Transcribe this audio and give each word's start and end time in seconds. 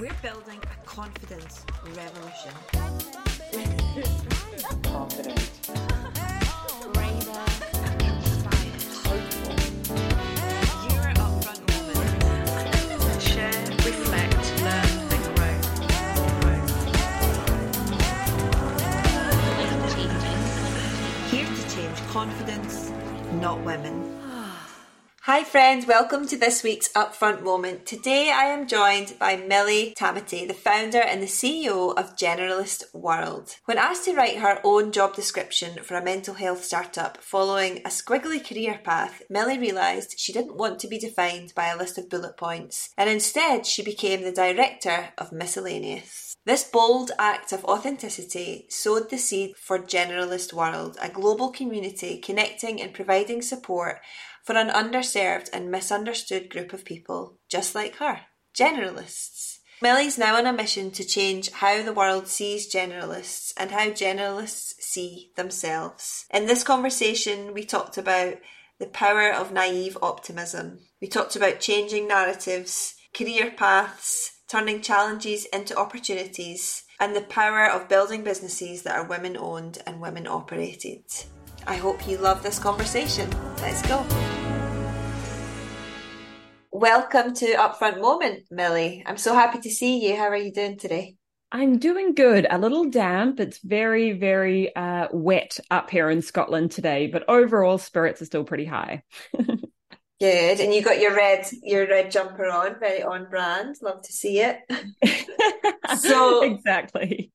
We're 0.00 0.08
building 0.22 0.58
a 0.62 0.86
confidence 0.86 1.66
revolution. 1.88 2.52
inspired, 8.00 8.82
hopeful. 9.04 9.56
Share, 13.20 13.66
reflect, 13.84 14.42
learn, 14.62 14.92
and 15.12 15.24
grow. 15.36 15.56
Here 21.28 21.46
to 21.46 21.62
change 21.74 21.98
confidence, 22.08 22.90
not 23.32 23.62
women. 23.64 24.19
Hi 25.30 25.44
friends, 25.44 25.86
welcome 25.86 26.26
to 26.26 26.36
this 26.36 26.64
week's 26.64 26.88
Upfront 26.88 27.44
Moment. 27.44 27.86
Today 27.86 28.32
I 28.32 28.46
am 28.46 28.66
joined 28.66 29.14
by 29.16 29.36
Milly 29.36 29.94
Tamati, 29.96 30.44
the 30.44 30.54
founder 30.54 30.98
and 30.98 31.22
the 31.22 31.28
CEO 31.28 31.96
of 31.96 32.16
Generalist 32.16 32.92
World. 32.92 33.54
When 33.64 33.78
asked 33.78 34.06
to 34.06 34.12
write 34.12 34.38
her 34.38 34.60
own 34.64 34.90
job 34.90 35.14
description 35.14 35.84
for 35.84 35.94
a 35.94 36.02
mental 36.02 36.34
health 36.34 36.64
startup 36.64 37.18
following 37.18 37.76
a 37.84 37.90
squiggly 37.90 38.44
career 38.44 38.80
path, 38.82 39.22
Milly 39.30 39.56
realised 39.56 40.18
she 40.18 40.32
didn't 40.32 40.56
want 40.56 40.80
to 40.80 40.88
be 40.88 40.98
defined 40.98 41.52
by 41.54 41.68
a 41.68 41.76
list 41.76 41.96
of 41.96 42.10
bullet 42.10 42.36
points, 42.36 42.90
and 42.98 43.08
instead 43.08 43.66
she 43.66 43.84
became 43.84 44.24
the 44.24 44.32
director 44.32 45.10
of 45.16 45.30
Miscellaneous. 45.30 46.34
This 46.46 46.64
bold 46.64 47.12
act 47.18 47.52
of 47.52 47.64
authenticity 47.66 48.66
sowed 48.70 49.10
the 49.10 49.18
seed 49.18 49.56
for 49.56 49.78
Generalist 49.78 50.54
World, 50.54 50.96
a 51.00 51.10
global 51.10 51.50
community 51.50 52.18
connecting 52.18 52.80
and 52.80 52.94
providing 52.94 53.42
support 53.42 54.00
for 54.44 54.56
an 54.56 54.68
underserved 54.68 55.48
and 55.52 55.70
misunderstood 55.70 56.50
group 56.50 56.72
of 56.72 56.84
people 56.84 57.38
just 57.48 57.74
like 57.74 57.96
her 57.96 58.20
generalists. 58.56 59.58
Milly's 59.82 60.18
now 60.18 60.36
on 60.36 60.46
a 60.46 60.52
mission 60.52 60.90
to 60.90 61.04
change 61.04 61.50
how 61.52 61.82
the 61.82 61.94
world 61.94 62.28
sees 62.28 62.72
generalists 62.72 63.54
and 63.56 63.70
how 63.70 63.86
generalists 63.86 64.74
see 64.80 65.30
themselves. 65.36 66.26
In 66.30 66.46
this 66.46 66.62
conversation, 66.62 67.54
we 67.54 67.64
talked 67.64 67.96
about 67.96 68.34
the 68.78 68.86
power 68.86 69.32
of 69.32 69.52
naive 69.52 69.96
optimism. 70.02 70.80
We 71.00 71.08
talked 71.08 71.34
about 71.34 71.60
changing 71.60 72.08
narratives, 72.08 72.94
career 73.14 73.52
paths, 73.56 74.32
turning 74.48 74.82
challenges 74.82 75.46
into 75.46 75.76
opportunities, 75.78 76.84
and 76.98 77.16
the 77.16 77.22
power 77.22 77.64
of 77.64 77.88
building 77.88 78.22
businesses 78.22 78.82
that 78.82 78.96
are 78.96 79.06
women 79.06 79.36
owned 79.38 79.78
and 79.86 80.00
women 80.00 80.26
operated. 80.26 81.04
I 81.66 81.76
hope 81.76 82.06
you 82.08 82.18
love 82.18 82.42
this 82.42 82.58
conversation. 82.58 83.28
Let's 83.60 83.82
go. 83.82 84.04
Welcome 86.72 87.34
to 87.34 87.46
Upfront 87.54 88.00
Moment, 88.00 88.44
Milly. 88.50 89.02
I'm 89.06 89.18
so 89.18 89.34
happy 89.34 89.60
to 89.60 89.70
see 89.70 90.06
you. 90.06 90.16
How 90.16 90.28
are 90.28 90.36
you 90.36 90.52
doing 90.52 90.78
today? 90.78 91.16
I'm 91.52 91.78
doing 91.78 92.14
good. 92.14 92.46
A 92.48 92.58
little 92.58 92.88
damp. 92.88 93.40
It's 93.40 93.58
very, 93.58 94.12
very 94.12 94.74
uh, 94.74 95.08
wet 95.12 95.58
up 95.70 95.90
here 95.90 96.08
in 96.08 96.22
Scotland 96.22 96.70
today, 96.70 97.08
but 97.08 97.28
overall 97.28 97.76
spirits 97.78 98.22
are 98.22 98.26
still 98.26 98.44
pretty 98.44 98.64
high. 98.64 99.02
Good. 100.20 100.60
And 100.60 100.74
you 100.74 100.82
got 100.82 101.00
your 101.00 101.16
red 101.16 101.46
your 101.62 101.88
red 101.88 102.10
jumper 102.10 102.46
on, 102.50 102.78
very 102.78 103.02
on 103.02 103.30
brand. 103.30 103.76
Love 103.80 104.02
to 104.02 104.12
see 104.12 104.40
it. 104.40 104.58
so 105.98 106.42
exactly. 106.42 107.32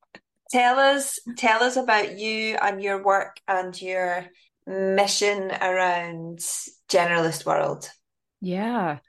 Tell 0.55 0.79
us 0.79 1.19
tell 1.35 1.63
us 1.63 1.75
about 1.75 2.17
you 2.17 2.55
and 2.61 2.81
your 2.81 3.03
work 3.03 3.41
and 3.45 3.79
your 3.81 4.25
mission 4.65 5.51
around 5.51 6.39
generalist 6.87 7.45
world. 7.45 7.89
Yeah. 8.39 8.99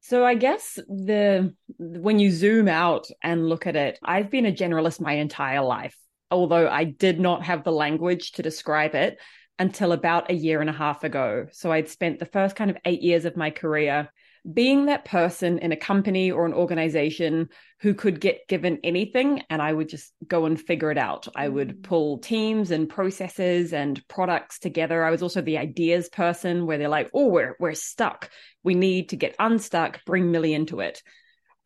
So 0.00 0.24
I 0.24 0.34
guess 0.34 0.74
the 0.88 1.54
when 1.78 2.18
you 2.18 2.32
zoom 2.32 2.66
out 2.66 3.06
and 3.22 3.48
look 3.48 3.68
at 3.68 3.76
it, 3.76 4.00
I've 4.02 4.28
been 4.28 4.46
a 4.46 4.50
generalist 4.50 5.00
my 5.00 5.12
entire 5.12 5.62
life. 5.62 5.94
Although 6.32 6.68
I 6.68 6.82
did 6.82 7.20
not 7.20 7.44
have 7.44 7.62
the 7.62 7.70
language 7.70 8.32
to 8.32 8.42
describe 8.42 8.96
it 8.96 9.18
until 9.56 9.92
about 9.92 10.32
a 10.32 10.34
year 10.34 10.60
and 10.60 10.68
a 10.68 10.72
half 10.72 11.04
ago. 11.04 11.46
So 11.52 11.70
I'd 11.70 11.88
spent 11.88 12.18
the 12.18 12.26
first 12.26 12.56
kind 12.56 12.72
of 12.72 12.76
8 12.84 13.00
years 13.02 13.24
of 13.24 13.36
my 13.36 13.50
career 13.50 14.08
being 14.52 14.86
that 14.86 15.04
person 15.04 15.58
in 15.58 15.72
a 15.72 15.76
company 15.76 16.30
or 16.30 16.46
an 16.46 16.54
organization 16.54 17.48
who 17.80 17.94
could 17.94 18.20
get 18.20 18.48
given 18.48 18.78
anything 18.82 19.42
and 19.50 19.62
I 19.62 19.72
would 19.72 19.88
just 19.88 20.12
go 20.26 20.46
and 20.46 20.60
figure 20.60 20.90
it 20.90 20.98
out. 20.98 21.28
I 21.36 21.48
would 21.48 21.78
mm. 21.78 21.82
pull 21.82 22.18
teams 22.18 22.70
and 22.70 22.88
processes 22.88 23.72
and 23.72 24.06
products 24.08 24.58
together. 24.58 25.04
I 25.04 25.10
was 25.10 25.22
also 25.22 25.40
the 25.40 25.58
ideas 25.58 26.08
person 26.08 26.66
where 26.66 26.78
they're 26.78 26.88
like, 26.88 27.10
oh, 27.14 27.28
we're 27.28 27.56
we're 27.60 27.74
stuck. 27.74 28.30
We 28.64 28.74
need 28.74 29.10
to 29.10 29.16
get 29.16 29.36
unstuck, 29.38 30.00
bring 30.04 30.30
Milly 30.30 30.54
into 30.54 30.80
it. 30.80 31.02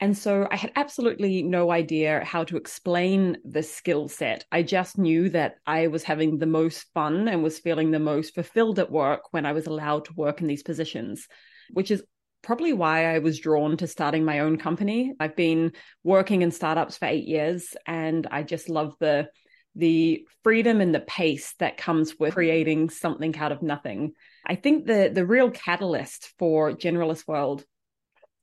And 0.02 0.18
so 0.18 0.48
I 0.50 0.56
had 0.56 0.72
absolutely 0.74 1.44
no 1.44 1.70
idea 1.70 2.24
how 2.24 2.42
to 2.44 2.56
explain 2.56 3.38
the 3.44 3.62
skill 3.62 4.08
set. 4.08 4.44
I 4.50 4.64
just 4.64 4.98
knew 4.98 5.28
that 5.28 5.58
I 5.64 5.86
was 5.86 6.02
having 6.02 6.38
the 6.38 6.46
most 6.46 6.86
fun 6.92 7.28
and 7.28 7.40
was 7.40 7.60
feeling 7.60 7.92
the 7.92 8.00
most 8.00 8.34
fulfilled 8.34 8.80
at 8.80 8.90
work 8.90 9.32
when 9.32 9.46
I 9.46 9.52
was 9.52 9.68
allowed 9.68 10.06
to 10.06 10.14
work 10.14 10.40
in 10.40 10.48
these 10.48 10.64
positions, 10.64 11.28
which 11.70 11.92
is 11.92 12.02
probably 12.42 12.72
why 12.72 13.14
I 13.14 13.20
was 13.20 13.38
drawn 13.38 13.76
to 13.78 13.86
starting 13.86 14.24
my 14.24 14.40
own 14.40 14.58
company. 14.58 15.14
I've 15.18 15.36
been 15.36 15.72
working 16.02 16.42
in 16.42 16.50
startups 16.50 16.98
for 16.98 17.06
8 17.06 17.24
years 17.24 17.76
and 17.86 18.26
I 18.30 18.42
just 18.42 18.68
love 18.68 18.94
the 19.00 19.28
the 19.74 20.26
freedom 20.42 20.82
and 20.82 20.94
the 20.94 21.00
pace 21.00 21.54
that 21.58 21.78
comes 21.78 22.18
with 22.18 22.34
creating 22.34 22.90
something 22.90 23.34
out 23.38 23.52
of 23.52 23.62
nothing. 23.62 24.12
I 24.46 24.56
think 24.56 24.86
the 24.86 25.10
the 25.12 25.24
real 25.24 25.50
catalyst 25.50 26.32
for 26.38 26.72
Generalist 26.72 27.26
World 27.26 27.64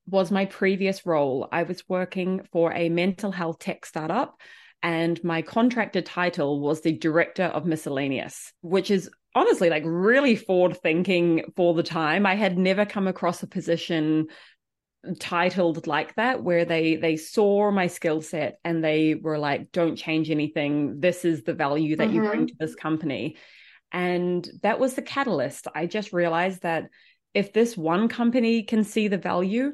was 0.07 0.31
my 0.31 0.45
previous 0.45 1.05
role. 1.05 1.47
I 1.51 1.63
was 1.63 1.88
working 1.88 2.41
for 2.51 2.73
a 2.73 2.89
mental 2.89 3.31
health 3.31 3.59
tech 3.59 3.85
startup 3.85 4.39
and 4.81 5.21
my 5.23 5.41
contracted 5.41 6.05
title 6.05 6.61
was 6.61 6.81
the 6.81 6.93
director 6.93 7.43
of 7.43 7.65
miscellaneous, 7.65 8.53
which 8.61 8.89
is 8.89 9.09
honestly 9.35 9.69
like 9.69 9.84
really 9.85 10.35
forward 10.35 10.78
thinking 10.81 11.44
for 11.56 11.73
the 11.73 11.84
time. 11.84 12.25
I 12.25 12.35
had 12.35 12.57
never 12.57 12.85
come 12.85 13.07
across 13.07 13.44
a 13.44 13.47
position 13.47 14.28
titled 15.19 15.88
like 15.88 16.13
that 16.16 16.44
where 16.44 16.66
they 16.66 16.97
they 16.97 17.16
saw 17.16 17.72
my 17.72 17.88
skill 17.88 18.22
set 18.22 18.59
and 18.66 18.84
they 18.84 19.16
were 19.16 19.38
like 19.38 19.72
don't 19.72 19.95
change 19.95 20.29
anything 20.29 21.00
this 21.00 21.23
is 21.23 21.44
the 21.44 21.53
value 21.53 21.95
that 21.95 22.09
mm-hmm. 22.09 22.16
you 22.16 22.29
bring 22.29 22.41
mm-hmm. 22.41 22.47
to 22.47 22.56
this 22.59 22.75
company 22.75 23.38
and 23.94 24.50
that 24.62 24.78
was 24.78 24.95
the 24.95 25.01
catalyst 25.01 25.68
i 25.73 25.85
just 25.85 26.12
realized 26.12 26.63
that 26.63 26.89
if 27.34 27.53
this 27.53 27.78
one 27.78 28.09
company 28.09 28.62
can 28.62 28.84
see 28.84 29.07
the 29.07 29.18
value 29.18 29.72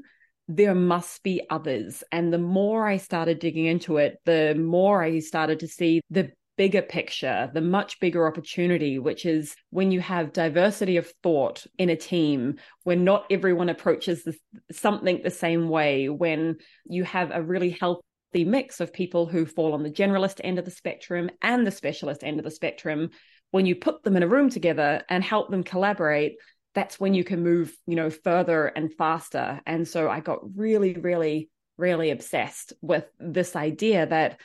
there 0.48 0.76
must 0.76 1.24
be 1.24 1.42
others 1.50 2.04
and 2.12 2.32
the 2.32 2.38
more 2.38 2.88
i 2.88 2.98
started 2.98 3.40
digging 3.40 3.66
into 3.66 3.98
it 3.98 4.18
the 4.26 4.54
more 4.56 5.02
i 5.02 5.18
started 5.18 5.60
to 5.60 5.68
see 5.68 6.02
the 6.12 6.32
bigger 6.58 6.82
picture, 6.82 7.50
the 7.54 7.62
much 7.62 8.00
bigger 8.00 8.28
opportunity, 8.28 9.00
which 9.00 9.26
is 9.26 9.56
when 9.70 9.92
you 9.92 10.00
have 10.00 10.34
diversity 10.34 10.98
of 10.98 11.12
thought 11.24 11.66
in 11.78 11.90
a 11.90 11.96
team, 11.96 12.56
when 12.84 13.04
not 13.04 13.26
everyone 13.30 13.70
approaches 13.70 14.24
the, 14.24 14.36
something 14.72 15.22
the 15.24 15.30
same 15.30 15.70
way, 15.70 16.10
when 16.10 16.58
you 16.86 17.04
have 17.04 17.32
a 17.32 17.42
really 17.42 17.72
healthy 17.72 18.02
mix 18.34 18.80
of 18.80 18.94
people 18.94 19.26
who 19.26 19.46
fall 19.46 19.74
on 19.74 19.84
the 19.84 19.92
generalist 19.92 20.42
end 20.44 20.60
of 20.60 20.66
the 20.66 20.72
spectrum 20.72 21.30
and 21.42 21.66
the 21.66 21.72
specialist 21.72 22.24
end 22.24 22.40
of 22.40 22.46
the 22.46 22.52
spectrum, 22.52 23.10
when 23.52 23.66
you 23.66 23.76
put 23.76 24.04
them 24.04 24.16
in 24.16 24.24
a 24.24 24.28
room 24.28 24.50
together 24.50 25.02
and 25.10 25.24
help 25.24 25.50
them 25.50 25.64
collaborate, 25.64 26.38
that's 26.74 27.00
when 27.00 27.14
you 27.14 27.24
can 27.24 27.42
move, 27.42 27.74
you 27.88 27.96
know, 27.96 28.10
further 28.10 28.68
and 28.68 28.94
faster. 28.94 29.62
And 29.66 29.88
so 29.88 30.10
I 30.10 30.20
got 30.20 30.40
really, 30.58 30.94
really, 30.94 31.50
really 31.78 32.12
obsessed 32.12 32.74
with 32.82 33.06
this 33.20 33.56
idea 33.56 34.06
that 34.06 34.40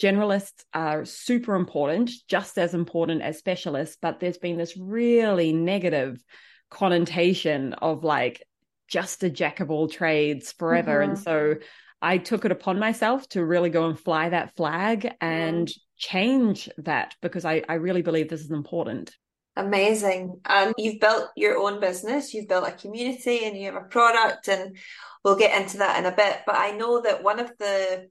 generalists 0.00 0.64
are 0.74 1.04
super 1.04 1.54
important, 1.54 2.10
just 2.28 2.58
as 2.58 2.74
important 2.74 3.22
as 3.22 3.38
specialists, 3.38 3.96
but 4.00 4.20
there's 4.20 4.38
been 4.38 4.58
this 4.58 4.76
really 4.76 5.52
negative 5.52 6.22
connotation 6.70 7.72
of 7.74 8.04
like 8.04 8.42
just 8.88 9.22
a 9.22 9.30
jack 9.30 9.60
of 9.60 9.70
all 9.70 9.88
trades 9.88 10.52
forever. 10.52 11.00
Mm-hmm. 11.00 11.10
And 11.10 11.18
so 11.18 11.54
I 12.02 12.18
took 12.18 12.44
it 12.44 12.52
upon 12.52 12.78
myself 12.78 13.28
to 13.30 13.44
really 13.44 13.70
go 13.70 13.86
and 13.86 13.98
fly 13.98 14.28
that 14.28 14.54
flag 14.56 15.14
and 15.20 15.70
change 15.96 16.68
that 16.78 17.14
because 17.22 17.44
I, 17.44 17.62
I 17.68 17.74
really 17.74 18.02
believe 18.02 18.28
this 18.28 18.42
is 18.42 18.50
important. 18.50 19.14
Amazing. 19.56 20.40
And 20.44 20.74
you've 20.76 21.00
built 21.00 21.30
your 21.34 21.56
own 21.56 21.80
business, 21.80 22.34
you've 22.34 22.48
built 22.48 22.68
a 22.68 22.72
community 22.72 23.46
and 23.46 23.56
you 23.56 23.72
have 23.72 23.82
a 23.82 23.88
product, 23.88 24.48
and 24.48 24.76
we'll 25.24 25.36
get 25.36 25.58
into 25.58 25.78
that 25.78 25.98
in 25.98 26.04
a 26.04 26.14
bit. 26.14 26.40
But 26.44 26.56
I 26.56 26.72
know 26.72 27.00
that 27.00 27.24
one 27.24 27.40
of 27.40 27.50
the 27.58 28.08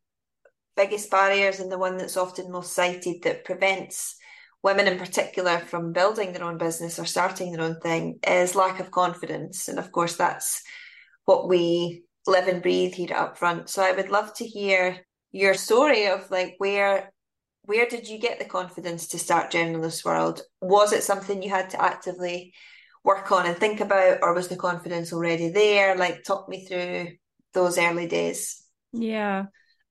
biggest 0.76 1.10
barriers 1.10 1.60
and 1.60 1.72
the 1.72 1.78
one 1.78 1.98
that's 1.98 2.18
often 2.18 2.52
most 2.52 2.74
cited 2.74 3.24
that 3.24 3.46
prevents 3.46 4.16
women 4.64 4.88
in 4.88 4.98
particular 4.98 5.60
from 5.60 5.94
building 5.94 6.34
their 6.34 6.44
own 6.44 6.58
business 6.58 6.98
or 6.98 7.06
starting 7.06 7.52
their 7.52 7.66
own 7.66 7.80
thing 7.80 8.20
is 8.28 8.56
lack 8.56 8.80
of 8.80 8.92
confidence. 8.92 9.68
And 9.68 9.78
of 9.78 9.92
course, 9.92 10.16
that's 10.16 10.64
what 11.26 11.48
we 11.48 12.04
live 12.26 12.48
and 12.48 12.62
breathe 12.62 12.94
here 12.94 13.14
at 13.14 13.36
Upfront. 13.36 13.70
So 13.70 13.84
I 13.84 13.92
would 13.92 14.10
love 14.10 14.34
to 14.36 14.46
hear 14.46 15.06
your 15.32 15.54
story 15.54 16.08
of 16.08 16.30
like 16.32 16.56
where 16.58 17.12
where 17.66 17.88
did 17.88 18.08
you 18.08 18.20
get 18.20 18.40
the 18.40 18.46
confidence 18.46 19.08
to 19.08 19.20
start 19.20 19.52
Generalist 19.52 20.06
World? 20.06 20.42
Was 20.62 20.94
it 20.94 21.04
something 21.04 21.42
you 21.42 21.50
had 21.50 21.72
to 21.72 21.82
actively 21.82 22.54
work 23.04 23.32
on 23.32 23.46
and 23.46 23.58
think 23.58 23.80
about, 23.80 24.20
or 24.22 24.34
was 24.34 24.48
the 24.48 24.56
confidence 24.56 25.12
already 25.12 25.50
there? 25.50 25.96
Like, 25.96 26.24
talk 26.24 26.48
me 26.48 26.66
through 26.66 27.08
those 27.54 27.78
early 27.78 28.08
days. 28.08 28.64
Yeah. 28.94 29.46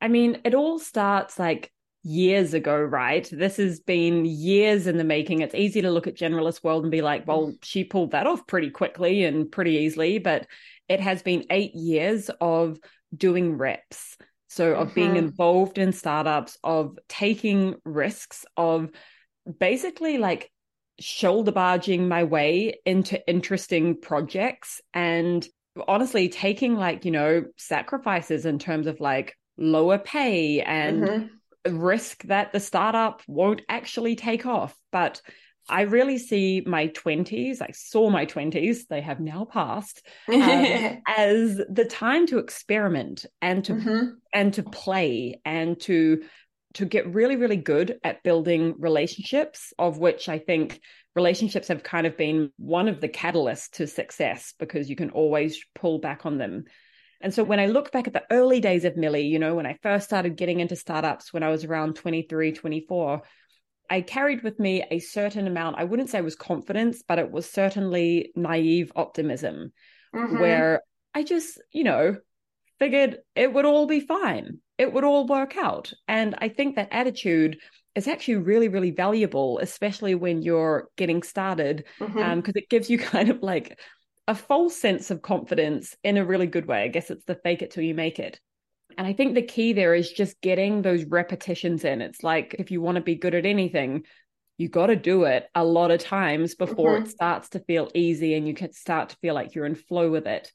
I 0.05 0.09
mean, 0.09 0.39
it 0.45 0.55
all 0.55 0.79
starts 0.79 1.39
like 1.39 1.73
years 2.03 2.53
ago, 2.53 2.79
right? 2.79 3.27
This 3.33 3.57
has 3.57 3.81
been 3.81 4.27
years 4.27 4.87
in 4.87 4.99
the 4.99 5.03
making. 5.03 5.41
It's 5.41 5.55
easy 5.55 5.81
to 5.81 5.91
look 5.91 6.07
at 6.07 6.15
Generalist 6.15 6.63
World 6.63 6.85
and 6.85 6.93
be 6.93 7.01
like, 7.01 7.27
well, 7.27 7.55
she 7.63 7.85
pulled 7.85 8.11
that 8.11 8.27
off 8.27 8.47
pretty 8.47 8.69
quickly 8.69 9.25
and 9.25 9.51
pretty 9.51 9.79
easily, 9.79 10.19
but 10.19 10.47
it 10.91 11.01
has 11.01 11.23
been 11.23 11.47
eight 11.49 11.75
years 11.75 12.31
of 12.39 12.79
doing 13.17 13.57
reps. 13.57 14.19
So, 14.49 14.75
of 14.75 14.89
mm-hmm. 14.89 14.95
being 14.95 15.17
involved 15.17 15.79
in 15.79 15.91
startups, 15.93 16.59
of 16.63 16.99
taking 17.09 17.77
risks, 17.87 18.45
of 18.59 18.91
basically 19.59 20.19
like 20.19 20.51
shoulder 21.01 21.51
barging 21.51 22.09
my 22.09 22.25
way 22.25 22.75
into 22.85 23.27
interesting 23.27 23.99
projects 24.03 24.83
and 24.93 25.49
honestly 25.89 26.29
taking 26.29 26.75
like, 26.75 27.07
you 27.07 27.11
know, 27.11 27.47
sacrifices 27.57 28.45
in 28.45 28.59
terms 28.59 28.87
of 28.87 29.01
like 29.01 29.35
lower 29.57 29.99
pay 29.99 30.61
and 30.61 31.03
mm-hmm. 31.03 31.79
risk 31.79 32.23
that 32.25 32.53
the 32.53 32.61
startup 32.61 33.23
won't 33.27 33.63
actually 33.69 34.17
take 34.17 34.47
off. 34.47 34.77
But 34.91 35.21
I 35.69 35.83
really 35.83 36.19
see 36.19 36.63
my 36.67 36.89
20s, 36.89 37.63
I 37.63 37.71
saw 37.73 38.11
my 38.11 38.27
20s, 38.27 38.87
they 38.89 39.01
have 39.01 39.21
now 39.21 39.47
passed, 39.47 40.03
um, 40.29 40.41
as 41.07 41.57
the 41.57 41.87
time 41.89 42.27
to 42.27 42.39
experiment 42.39 43.25
and 43.41 43.65
to 43.65 43.73
mm-hmm. 43.73 44.09
and 44.33 44.53
to 44.55 44.63
play 44.63 45.41
and 45.45 45.81
to 45.83 46.25
to 46.75 46.85
get 46.85 47.15
really 47.15 47.37
really 47.37 47.57
good 47.57 47.99
at 48.03 48.23
building 48.23 48.75
relationships 48.79 49.73
of 49.79 49.99
which 49.99 50.29
I 50.29 50.39
think 50.39 50.81
relationships 51.15 51.69
have 51.69 51.83
kind 51.83 52.07
of 52.07 52.17
been 52.17 52.51
one 52.59 52.89
of 52.89 53.01
the 53.01 53.09
catalysts 53.09 53.71
to 53.73 53.87
success 53.87 54.53
because 54.59 54.91
you 54.91 54.97
can 54.97 55.11
always 55.11 55.65
pull 55.75 55.99
back 55.99 56.27
on 56.27 56.39
them. 56.39 56.65
And 57.21 57.33
so 57.33 57.45
when 57.45 57.61
I 57.61 57.67
look 57.67 57.93
back 57.93 58.07
at 58.07 58.13
the 58.13 58.25
early 58.31 58.61
days 58.61 58.85
of 58.85 58.97
Milly, 58.97 59.23
you 59.23 59.39
know, 59.39 59.55
when 59.55 59.67
I 59.67 59.79
first 59.83 60.07
started 60.07 60.37
getting 60.37 60.61
into 60.61 60.77
startups 60.77 61.33
when 61.33 61.43
I 61.43 61.49
was 61.49 61.65
around 61.65 61.97
23, 61.97 62.53
24, 62.53 63.23
I 63.91 64.01
carried 64.01 64.43
with 64.43 64.59
me 64.59 64.85
a 64.91 64.99
certain 64.99 65.47
amount, 65.47 65.77
I 65.79 65.85
wouldn't 65.85 66.11
say 66.11 66.19
it 66.19 66.25
was 66.25 66.37
confidence, 66.37 67.03
but 67.07 67.19
it 67.19 67.31
was 67.31 67.49
certainly 67.49 68.33
naive 68.35 68.93
optimism, 68.97 69.73
mm-hmm. 70.15 70.39
where 70.39 70.83
I 71.15 71.23
just, 71.23 71.61
you 71.73 71.85
know, 71.85 72.17
figured 72.79 73.19
it 73.35 73.53
would 73.53 73.65
all 73.65 73.87
be 73.87 74.01
fine. 74.01 74.59
It 74.79 74.93
would 74.93 75.05
all 75.05 75.27
work 75.27 75.57
out. 75.57 75.93
And 76.09 76.35
I 76.39 76.49
think 76.49 76.77
that 76.77 76.89
attitude 76.91 77.59
is 77.95 78.09
actually 78.09 78.37
really, 78.37 78.69
really 78.69 78.91
valuable, 78.91 79.59
especially 79.59 80.15
when 80.15 80.43
you're 80.43 80.89
getting 80.97 81.23
started, 81.23 81.85
because 81.99 82.15
mm-hmm. 82.15 82.31
um, 82.31 82.43
it 82.55 82.69
gives 82.69 82.91
you 82.91 82.99
kind 83.15 83.31
of 83.31 83.43
like 83.43 83.79
a 84.27 84.35
false 84.35 84.77
sense 84.77 85.11
of 85.11 85.23
confidence 85.23 85.97
in 86.03 86.17
a 86.17 86.25
really 86.25 86.47
good 86.47 86.67
way. 86.67 86.83
I 86.83 86.89
guess 86.89 87.11
it's 87.11 87.25
the 87.25 87.35
fake 87.35 87.63
it 87.63 87.71
till 87.71 87.85
you 87.85 87.95
make 87.95 88.19
it. 88.19 88.41
And 88.97 89.07
I 89.07 89.13
think 89.13 89.35
the 89.35 89.43
key 89.43 89.73
there 89.73 89.95
is 89.95 90.11
just 90.11 90.41
getting 90.41 90.83
those 90.83 91.05
repetitions 91.05 91.85
in. 91.85 92.01
It's 92.01 92.23
like 92.23 92.55
if 92.59 92.71
you 92.71 92.81
want 92.81 92.97
to 92.97 93.03
be 93.03 93.17
good 93.17 93.35
at 93.35 93.47
anything, 93.47 94.05
you 94.57 94.69
got 94.69 94.87
to 94.87 94.97
do 94.97 95.25
it 95.25 95.47
a 95.55 95.65
lot 95.65 95.91
of 95.91 96.01
times 96.01 96.55
before 96.55 96.95
mm-hmm. 96.95 97.07
it 97.07 97.11
starts 97.11 97.51
to 97.51 97.61
feel 97.61 97.91
easy 97.95 98.35
and 98.35 98.47
you 98.47 98.55
can 98.55 98.73
start 98.73 99.11
to 99.11 99.17
feel 99.17 99.35
like 99.35 99.55
you're 99.55 99.67
in 99.67 99.75
flow 99.75 100.11
with 100.11 100.27
it. 100.27 100.51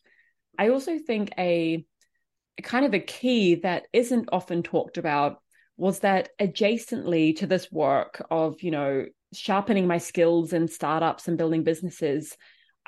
I 0.58 0.70
also 0.70 0.98
think 0.98 1.32
a 1.38 1.86
kind 2.64 2.86
of 2.86 2.94
a 2.94 3.00
key 3.00 3.56
that 3.56 3.88
isn't 3.94 4.30
often 4.32 4.64
talked 4.64 4.98
about 4.98 5.42
was 5.78 6.00
that 6.00 6.30
adjacently 6.40 7.38
to 7.38 7.48
this 7.48 7.72
work 7.72 8.26
of, 8.30 8.62
you 8.62 8.72
know, 8.72 9.06
sharpening 9.34 9.88
my 9.88 9.98
skills 9.98 10.54
in 10.54 10.68
startups 10.68 11.28
and 11.28 11.38
building 11.38 11.64
businesses, 11.64 12.36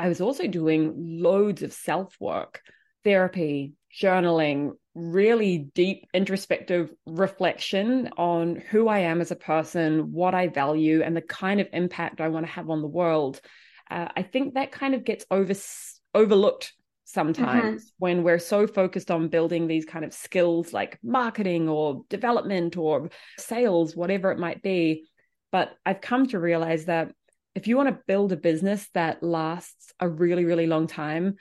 I 0.02 0.08
was 0.08 0.20
also 0.20 0.48
doing 0.48 1.22
loads 1.22 1.62
of 1.62 1.74
self 1.74 2.18
work, 2.20 2.62
therapy, 3.04 3.74
journaling, 3.96 4.72
really 4.96 5.60
deep 5.76 6.08
introspective 6.12 6.92
reflection 7.06 8.10
on 8.18 8.56
who 8.56 8.88
I 8.88 9.00
am 9.00 9.22
as 9.22 9.30
a 9.30 9.36
person, 9.36 10.12
what 10.12 10.34
I 10.34 10.48
value, 10.48 11.04
and 11.04 11.16
the 11.16 11.22
kind 11.22 11.62
of 11.62 11.68
impact 11.72 12.20
I 12.20 12.30
want 12.30 12.48
to 12.48 12.52
have 12.52 12.72
on 12.72 12.82
the 12.82 12.88
world. 12.88 13.42
Uh, 13.92 14.08
I 14.16 14.24
think 14.24 14.56
that 14.56 14.72
kind 14.72 14.96
of 14.96 15.04
gets 15.04 15.24
over 15.30 15.54
overlooked 16.16 16.74
sometimes 17.06 17.84
mm-hmm. 17.84 17.96
when 18.00 18.24
we're 18.24 18.40
so 18.40 18.66
focused 18.66 19.12
on 19.12 19.28
building 19.28 19.68
these 19.68 19.86
kind 19.86 20.04
of 20.04 20.14
skills 20.14 20.74
like 20.74 20.98
marketing 21.04 21.70
or 21.70 22.06
development 22.10 22.76
or 22.76 23.12
sales, 23.38 23.96
whatever 23.96 24.32
it 24.32 24.40
might 24.40 24.64
be. 24.64 25.08
But 25.52 25.74
I've 25.86 26.02
come 26.02 26.26
to 26.30 26.40
realize 26.40 26.86
that 26.86 27.14
if 27.56 27.68
you 27.68 27.78
want 27.78 27.90
to 27.90 28.00
build 28.08 28.32
a 28.32 28.38
business 28.38 28.88
that 28.94 29.22
lasts 29.22 29.94
a 30.00 30.08
really, 30.08 30.46
really 30.46 30.68
long 30.68 30.88
time, 30.88 31.36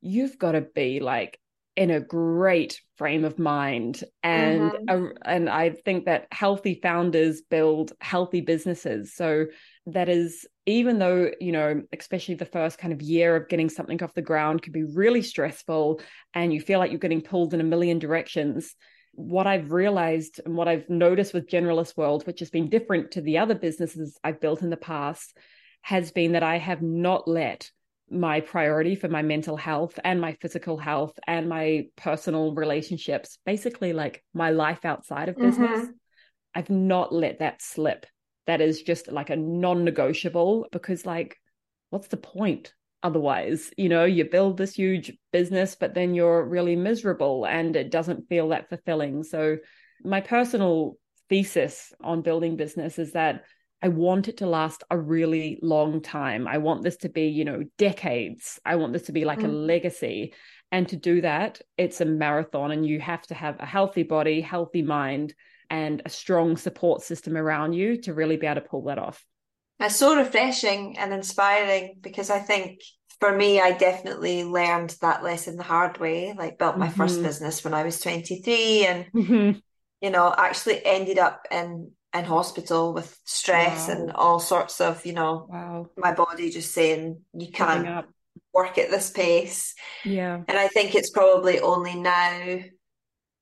you've 0.00 0.38
got 0.38 0.52
to 0.52 0.60
be 0.60 1.00
like 1.00 1.38
in 1.74 1.90
a 1.90 2.00
great 2.00 2.80
frame 2.96 3.24
of 3.24 3.38
mind 3.38 4.04
and 4.22 4.72
mm-hmm. 4.72 5.06
and 5.24 5.48
I 5.48 5.70
think 5.70 6.04
that 6.04 6.26
healthy 6.30 6.78
founders 6.82 7.40
build 7.40 7.92
healthy 8.00 8.42
businesses 8.42 9.14
so 9.14 9.46
that 9.86 10.10
is 10.10 10.46
even 10.66 10.98
though 10.98 11.30
you 11.40 11.50
know 11.50 11.82
especially 11.98 12.34
the 12.34 12.44
first 12.44 12.76
kind 12.76 12.92
of 12.92 13.00
year 13.00 13.36
of 13.36 13.48
getting 13.48 13.70
something 13.70 14.02
off 14.02 14.12
the 14.12 14.20
ground 14.20 14.60
can 14.60 14.72
be 14.72 14.84
really 14.84 15.22
stressful 15.22 16.02
and 16.34 16.52
you 16.52 16.60
feel 16.60 16.78
like 16.78 16.90
you're 16.90 16.98
getting 16.98 17.22
pulled 17.22 17.54
in 17.54 17.60
a 17.62 17.64
million 17.64 17.98
directions 17.98 18.74
what 19.12 19.46
I've 19.46 19.72
realized 19.72 20.40
and 20.44 20.56
what 20.56 20.68
I've 20.68 20.88
noticed 20.88 21.34
with 21.34 21.48
Generalist 21.48 21.96
World, 21.96 22.26
which 22.26 22.40
has 22.40 22.50
been 22.50 22.70
different 22.70 23.12
to 23.12 23.20
the 23.20 23.38
other 23.38 23.54
businesses 23.54 24.18
I've 24.24 24.40
built 24.40 24.62
in 24.62 24.70
the 24.70 24.76
past, 24.76 25.36
has 25.82 26.12
been 26.12 26.32
that 26.32 26.42
I 26.42 26.58
have 26.58 26.82
not 26.82 27.28
let 27.28 27.70
my 28.10 28.40
priority 28.40 28.94
for 28.94 29.08
my 29.08 29.22
mental 29.22 29.56
health 29.56 29.98
and 30.04 30.20
my 30.20 30.34
physical 30.40 30.76
health 30.76 31.18
and 31.26 31.48
my 31.48 31.86
personal 31.96 32.54
relationships, 32.54 33.38
basically 33.46 33.92
like 33.92 34.22
my 34.34 34.50
life 34.50 34.84
outside 34.84 35.28
of 35.28 35.36
business. 35.36 35.80
Mm-hmm. 35.80 35.90
I've 36.54 36.70
not 36.70 37.12
let 37.12 37.38
that 37.38 37.62
slip. 37.62 38.06
That 38.46 38.60
is 38.60 38.82
just 38.82 39.10
like 39.10 39.30
a 39.30 39.36
non 39.36 39.84
negotiable 39.84 40.66
because, 40.72 41.06
like, 41.06 41.36
what's 41.90 42.08
the 42.08 42.16
point? 42.16 42.74
Otherwise, 43.02 43.72
you 43.76 43.88
know, 43.88 44.04
you 44.04 44.24
build 44.24 44.56
this 44.56 44.74
huge 44.74 45.12
business, 45.32 45.74
but 45.74 45.94
then 45.94 46.14
you're 46.14 46.44
really 46.44 46.76
miserable 46.76 47.46
and 47.46 47.74
it 47.74 47.90
doesn't 47.90 48.28
feel 48.28 48.48
that 48.50 48.68
fulfilling. 48.68 49.24
So, 49.24 49.58
my 50.04 50.20
personal 50.20 50.96
thesis 51.28 51.92
on 52.00 52.22
building 52.22 52.56
business 52.56 52.98
is 52.98 53.12
that 53.12 53.44
I 53.82 53.88
want 53.88 54.28
it 54.28 54.36
to 54.38 54.46
last 54.46 54.84
a 54.90 54.98
really 54.98 55.58
long 55.60 56.00
time. 56.00 56.46
I 56.46 56.58
want 56.58 56.82
this 56.82 56.96
to 56.98 57.08
be, 57.08 57.26
you 57.28 57.44
know, 57.44 57.64
decades. 57.78 58.60
I 58.64 58.76
want 58.76 58.92
this 58.92 59.02
to 59.02 59.12
be 59.12 59.24
like 59.24 59.40
mm. 59.40 59.46
a 59.46 59.48
legacy. 59.48 60.34
And 60.70 60.88
to 60.88 60.96
do 60.96 61.20
that, 61.22 61.60
it's 61.76 62.00
a 62.00 62.04
marathon 62.04 62.70
and 62.70 62.86
you 62.86 63.00
have 63.00 63.22
to 63.26 63.34
have 63.34 63.56
a 63.58 63.66
healthy 63.66 64.04
body, 64.04 64.40
healthy 64.40 64.82
mind, 64.82 65.34
and 65.68 66.00
a 66.04 66.10
strong 66.10 66.56
support 66.56 67.02
system 67.02 67.36
around 67.36 67.72
you 67.72 67.96
to 68.02 68.14
really 68.14 68.36
be 68.36 68.46
able 68.46 68.60
to 68.60 68.68
pull 68.68 68.84
that 68.84 68.98
off. 68.98 69.24
It's 69.82 69.96
so 69.96 70.16
refreshing 70.16 70.98
and 70.98 71.12
inspiring 71.12 71.96
because 72.00 72.30
I 72.30 72.38
think 72.38 72.80
for 73.20 73.36
me, 73.36 73.60
I 73.60 73.72
definitely 73.72 74.44
learned 74.44 74.96
that 75.00 75.22
lesson 75.22 75.56
the 75.56 75.62
hard 75.62 75.98
way. 75.98 76.34
Like, 76.36 76.58
built 76.58 76.76
my 76.76 76.88
mm-hmm. 76.88 76.96
first 76.96 77.22
business 77.22 77.62
when 77.62 77.74
I 77.74 77.84
was 77.84 78.00
23 78.00 78.86
and, 78.86 79.06
mm-hmm. 79.14 79.58
you 80.00 80.10
know, 80.10 80.34
actually 80.36 80.84
ended 80.84 81.18
up 81.18 81.46
in 81.50 81.92
in 82.14 82.24
hospital 82.24 82.92
with 82.92 83.18
stress 83.24 83.88
wow. 83.88 83.94
and 83.94 84.12
all 84.12 84.38
sorts 84.38 84.80
of, 84.80 85.06
you 85.06 85.14
know, 85.14 85.46
wow. 85.48 85.86
my 85.96 86.12
body 86.12 86.50
just 86.50 86.72
saying 86.72 87.20
you 87.32 87.50
can't 87.50 88.04
work 88.52 88.76
at 88.76 88.90
this 88.90 89.10
pace. 89.10 89.74
Yeah. 90.04 90.42
And 90.46 90.58
I 90.58 90.68
think 90.68 90.94
it's 90.94 91.10
probably 91.10 91.60
only 91.60 91.94
now 91.94 92.58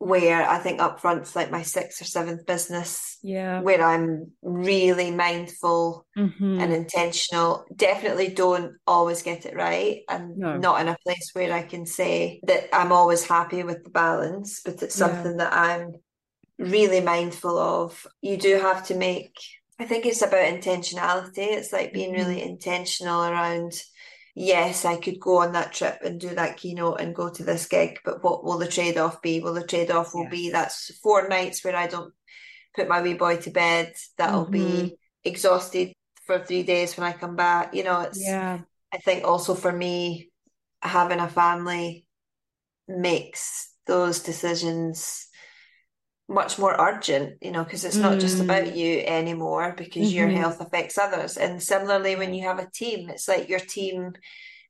where 0.00 0.48
I 0.48 0.56
think 0.58 0.80
upfront's 0.80 1.36
like 1.36 1.50
my 1.50 1.60
sixth 1.60 2.00
or 2.00 2.06
seventh 2.06 2.46
business. 2.46 3.18
Yeah. 3.22 3.60
Where 3.60 3.84
I'm 3.84 4.32
really 4.40 5.10
mindful 5.10 6.06
mm-hmm. 6.16 6.58
and 6.58 6.72
intentional. 6.72 7.66
Definitely 7.76 8.28
don't 8.28 8.76
always 8.86 9.22
get 9.22 9.44
it 9.44 9.54
right. 9.54 10.00
and 10.08 10.38
no. 10.38 10.56
not 10.56 10.80
in 10.80 10.88
a 10.88 10.96
place 11.04 11.30
where 11.34 11.52
I 11.52 11.62
can 11.62 11.84
say 11.84 12.40
that 12.44 12.74
I'm 12.74 12.92
always 12.92 13.28
happy 13.28 13.62
with 13.62 13.84
the 13.84 13.90
balance, 13.90 14.62
but 14.64 14.82
it's 14.82 14.94
something 14.94 15.32
yeah. 15.32 15.44
that 15.44 15.52
I'm 15.52 15.92
really 16.58 17.02
mindful 17.02 17.58
of. 17.58 18.06
You 18.22 18.38
do 18.38 18.58
have 18.58 18.86
to 18.86 18.94
make, 18.94 19.34
I 19.78 19.84
think 19.84 20.06
it's 20.06 20.22
about 20.22 20.50
intentionality. 20.50 21.36
It's 21.36 21.74
like 21.74 21.92
being 21.92 22.12
really 22.12 22.38
mm-hmm. 22.38 22.52
intentional 22.52 23.22
around, 23.22 23.74
yes, 24.34 24.84
I 24.84 24.96
could 24.96 25.20
go 25.20 25.38
on 25.38 25.52
that 25.52 25.72
trip 25.72 25.98
and 26.04 26.20
do 26.20 26.34
that 26.34 26.56
keynote 26.56 27.00
and 27.00 27.14
go 27.14 27.30
to 27.30 27.44
this 27.44 27.66
gig, 27.66 27.98
but 28.04 28.22
what 28.22 28.44
will 28.44 28.58
the 28.58 28.68
trade 28.68 28.98
off 28.98 29.22
be? 29.22 29.40
Well, 29.40 29.54
the 29.54 29.66
trade 29.66 29.90
off 29.90 30.14
will 30.14 30.28
be 30.28 30.50
that's 30.50 30.94
four 30.98 31.28
nights 31.28 31.64
where 31.64 31.76
I 31.76 31.86
don't 31.86 32.12
put 32.74 32.88
my 32.88 33.02
wee 33.02 33.14
boy 33.14 33.36
to 33.38 33.50
bed. 33.50 33.94
That'll 34.16 34.44
mm-hmm. 34.44 34.52
be 34.52 34.96
exhausted 35.24 35.92
for 36.26 36.38
three 36.38 36.62
days 36.62 36.96
when 36.96 37.06
I 37.06 37.12
come 37.12 37.36
back. 37.36 37.74
You 37.74 37.84
know, 37.84 38.00
it's, 38.00 38.20
yeah. 38.22 38.60
I 38.92 38.98
think 38.98 39.24
also 39.24 39.54
for 39.54 39.72
me, 39.72 40.30
having 40.82 41.20
a 41.20 41.28
family 41.28 42.06
makes 42.88 43.72
those 43.86 44.20
decisions 44.20 45.28
much 46.30 46.60
more 46.60 46.80
urgent, 46.80 47.38
you 47.42 47.50
know, 47.50 47.64
because 47.64 47.84
it's 47.84 47.96
not 47.96 48.16
mm. 48.16 48.20
just 48.20 48.40
about 48.40 48.64
mm. 48.64 48.76
you 48.76 49.00
anymore 49.00 49.74
because 49.76 50.06
mm-hmm. 50.06 50.16
your 50.16 50.28
health 50.28 50.60
affects 50.60 50.96
others. 50.96 51.36
And 51.36 51.60
similarly, 51.60 52.14
when 52.14 52.32
you 52.32 52.44
have 52.44 52.60
a 52.60 52.70
team, 52.70 53.10
it's 53.10 53.26
like 53.26 53.48
your 53.48 53.58
team 53.58 54.12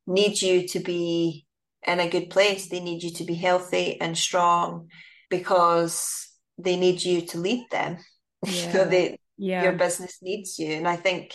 needs 0.06 0.42
you 0.42 0.66
to 0.68 0.80
be 0.80 1.46
in 1.86 2.00
a 2.00 2.08
good 2.08 2.30
place. 2.30 2.68
They 2.68 2.80
need 2.80 3.02
you 3.02 3.10
to 3.10 3.24
be 3.24 3.34
healthy 3.34 4.00
and 4.00 4.16
strong 4.16 4.88
because 5.28 6.28
they 6.56 6.76
need 6.76 7.04
you 7.04 7.22
to 7.26 7.38
lead 7.38 7.66
them. 7.70 7.98
Yeah. 8.42 8.72
so 8.72 8.84
they 8.86 9.18
yeah. 9.36 9.64
your 9.64 9.72
business 9.72 10.16
needs 10.22 10.58
you. 10.58 10.72
And 10.72 10.88
I 10.88 10.96
think 10.96 11.34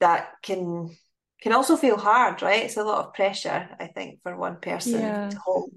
that 0.00 0.30
can 0.42 0.96
can 1.42 1.52
also 1.52 1.76
feel 1.76 1.98
hard, 1.98 2.40
right? 2.40 2.64
It's 2.64 2.78
a 2.78 2.84
lot 2.84 3.04
of 3.04 3.12
pressure, 3.12 3.68
I 3.78 3.88
think, 3.88 4.20
for 4.22 4.34
one 4.34 4.56
person 4.62 5.00
yeah. 5.00 5.28
to 5.28 5.38
hold. 5.38 5.72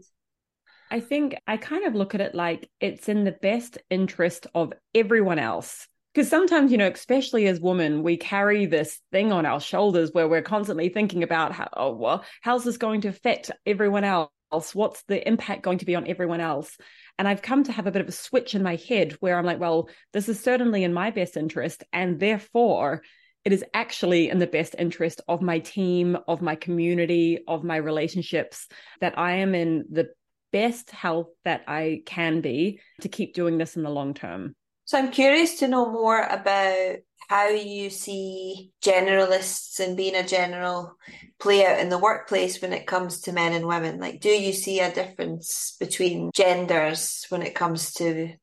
I 0.96 1.02
think 1.02 1.36
I 1.46 1.58
kind 1.58 1.84
of 1.84 1.94
look 1.94 2.16
at 2.16 2.22
it 2.22 2.34
like 2.34 2.70
it's 2.80 3.10
in 3.10 3.26
the 3.26 3.34
best 3.34 3.78
interest 3.90 4.48
of 4.56 4.72
everyone 4.94 5.40
else. 5.40 5.90
Because 6.14 6.30
sometimes, 6.30 6.72
you 6.72 6.78
know, 6.78 6.88
especially 6.88 7.48
as 7.48 7.60
women, 7.60 8.02
we 8.02 8.16
carry 8.16 8.66
this 8.66 9.02
thing 9.12 9.34
on 9.34 9.46
our 9.46 9.60
shoulders 9.60 10.12
where 10.14 10.30
we're 10.30 10.42
constantly 10.42 10.88
thinking 10.88 11.22
about 11.22 11.52
how, 11.52 11.68
oh, 11.74 11.92
well, 11.92 12.24
how's 12.40 12.64
this 12.64 12.78
going 12.78 13.02
to 13.02 13.10
affect 13.10 13.52
everyone 13.66 14.06
else? 14.06 14.30
What's 14.72 15.04
the 15.10 15.28
impact 15.28 15.64
going 15.64 15.80
to 15.80 15.86
be 15.86 15.96
on 15.96 16.08
everyone 16.08 16.40
else? 16.40 16.78
And 17.20 17.28
I've 17.28 17.42
come 17.42 17.66
to 17.66 17.74
have 17.74 17.88
a 17.88 17.92
bit 17.92 18.02
of 18.02 18.08
a 18.08 18.14
switch 18.14 18.56
in 18.56 18.64
my 18.64 18.78
head 18.78 19.18
where 19.20 19.38
I'm 19.38 19.46
like, 19.46 19.60
well, 19.60 19.90
this 20.14 20.30
is 20.30 20.40
certainly 20.40 20.86
in 20.86 20.94
my 20.94 21.12
best 21.12 21.36
interest. 21.36 21.84
And 21.92 22.22
therefore, 22.22 23.04
it 23.44 23.52
is 23.52 23.66
actually 23.74 24.30
in 24.30 24.40
the 24.40 24.48
best 24.48 24.78
interest 24.80 25.20
of 25.28 25.42
my 25.42 25.60
team, 25.60 26.18
of 26.26 26.42
my 26.42 26.56
community, 26.56 27.40
of 27.50 27.66
my 27.66 27.76
relationships 27.76 28.70
that 29.02 29.20
I 29.20 29.34
am 29.34 29.54
in 29.54 29.84
the 29.92 30.08
best 30.52 30.92
health 30.92 31.30
that 31.44 31.64
I 31.68 32.02
can 32.06 32.42
be 32.42 32.80
to 33.02 33.10
keep 33.10 33.34
doing 33.34 33.58
this 33.58 33.76
in 33.76 33.84
the 33.84 33.90
long 33.90 34.14
term. 34.14 34.56
So 34.86 34.98
I'm 35.00 35.12
curious 35.12 35.60
to 35.60 35.68
know 35.68 35.92
more 35.92 36.22
about 36.22 36.98
how 37.28 37.48
you 37.50 37.90
see 37.90 38.72
generalists 38.84 39.80
and 39.80 39.98
being 39.98 40.16
a 40.16 40.26
general 40.26 40.96
play 41.40 41.66
out 41.66 41.80
in 41.80 41.90
the 41.90 41.98
workplace 41.98 42.62
when 42.62 42.72
it 42.72 42.86
comes 42.86 43.22
to 43.22 43.34
men 43.34 43.54
and 43.54 43.66
women. 43.66 44.00
Like, 44.00 44.22
do 44.22 44.30
you 44.30 44.54
see 44.54 44.80
a 44.80 44.94
difference 44.94 45.76
between 45.80 46.30
genders 46.36 47.26
when 47.30 47.42
it 47.42 47.56
comes 47.56 47.94
to 47.94 48.34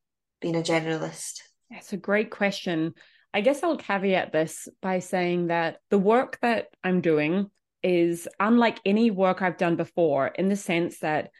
being 0.41 0.55
a 0.57 0.61
generalist? 0.61 1.39
That's 1.71 1.93
a 1.93 1.97
great 1.97 2.29
question. 2.29 2.93
I 3.33 3.41
guess 3.41 3.63
I'll 3.63 3.77
caveat 3.77 4.31
this 4.31 4.67
by 4.81 4.99
saying 4.99 5.47
that 5.47 5.77
the 5.89 5.97
work 5.97 6.37
that 6.41 6.67
I'm 6.83 7.01
doing 7.01 7.49
is 7.81 8.27
unlike 8.39 8.79
any 8.85 9.11
work 9.11 9.41
I've 9.41 9.57
done 9.57 9.75
before 9.75 10.27
in 10.27 10.49
the 10.49 10.55
sense 10.55 10.99
that 10.99 11.31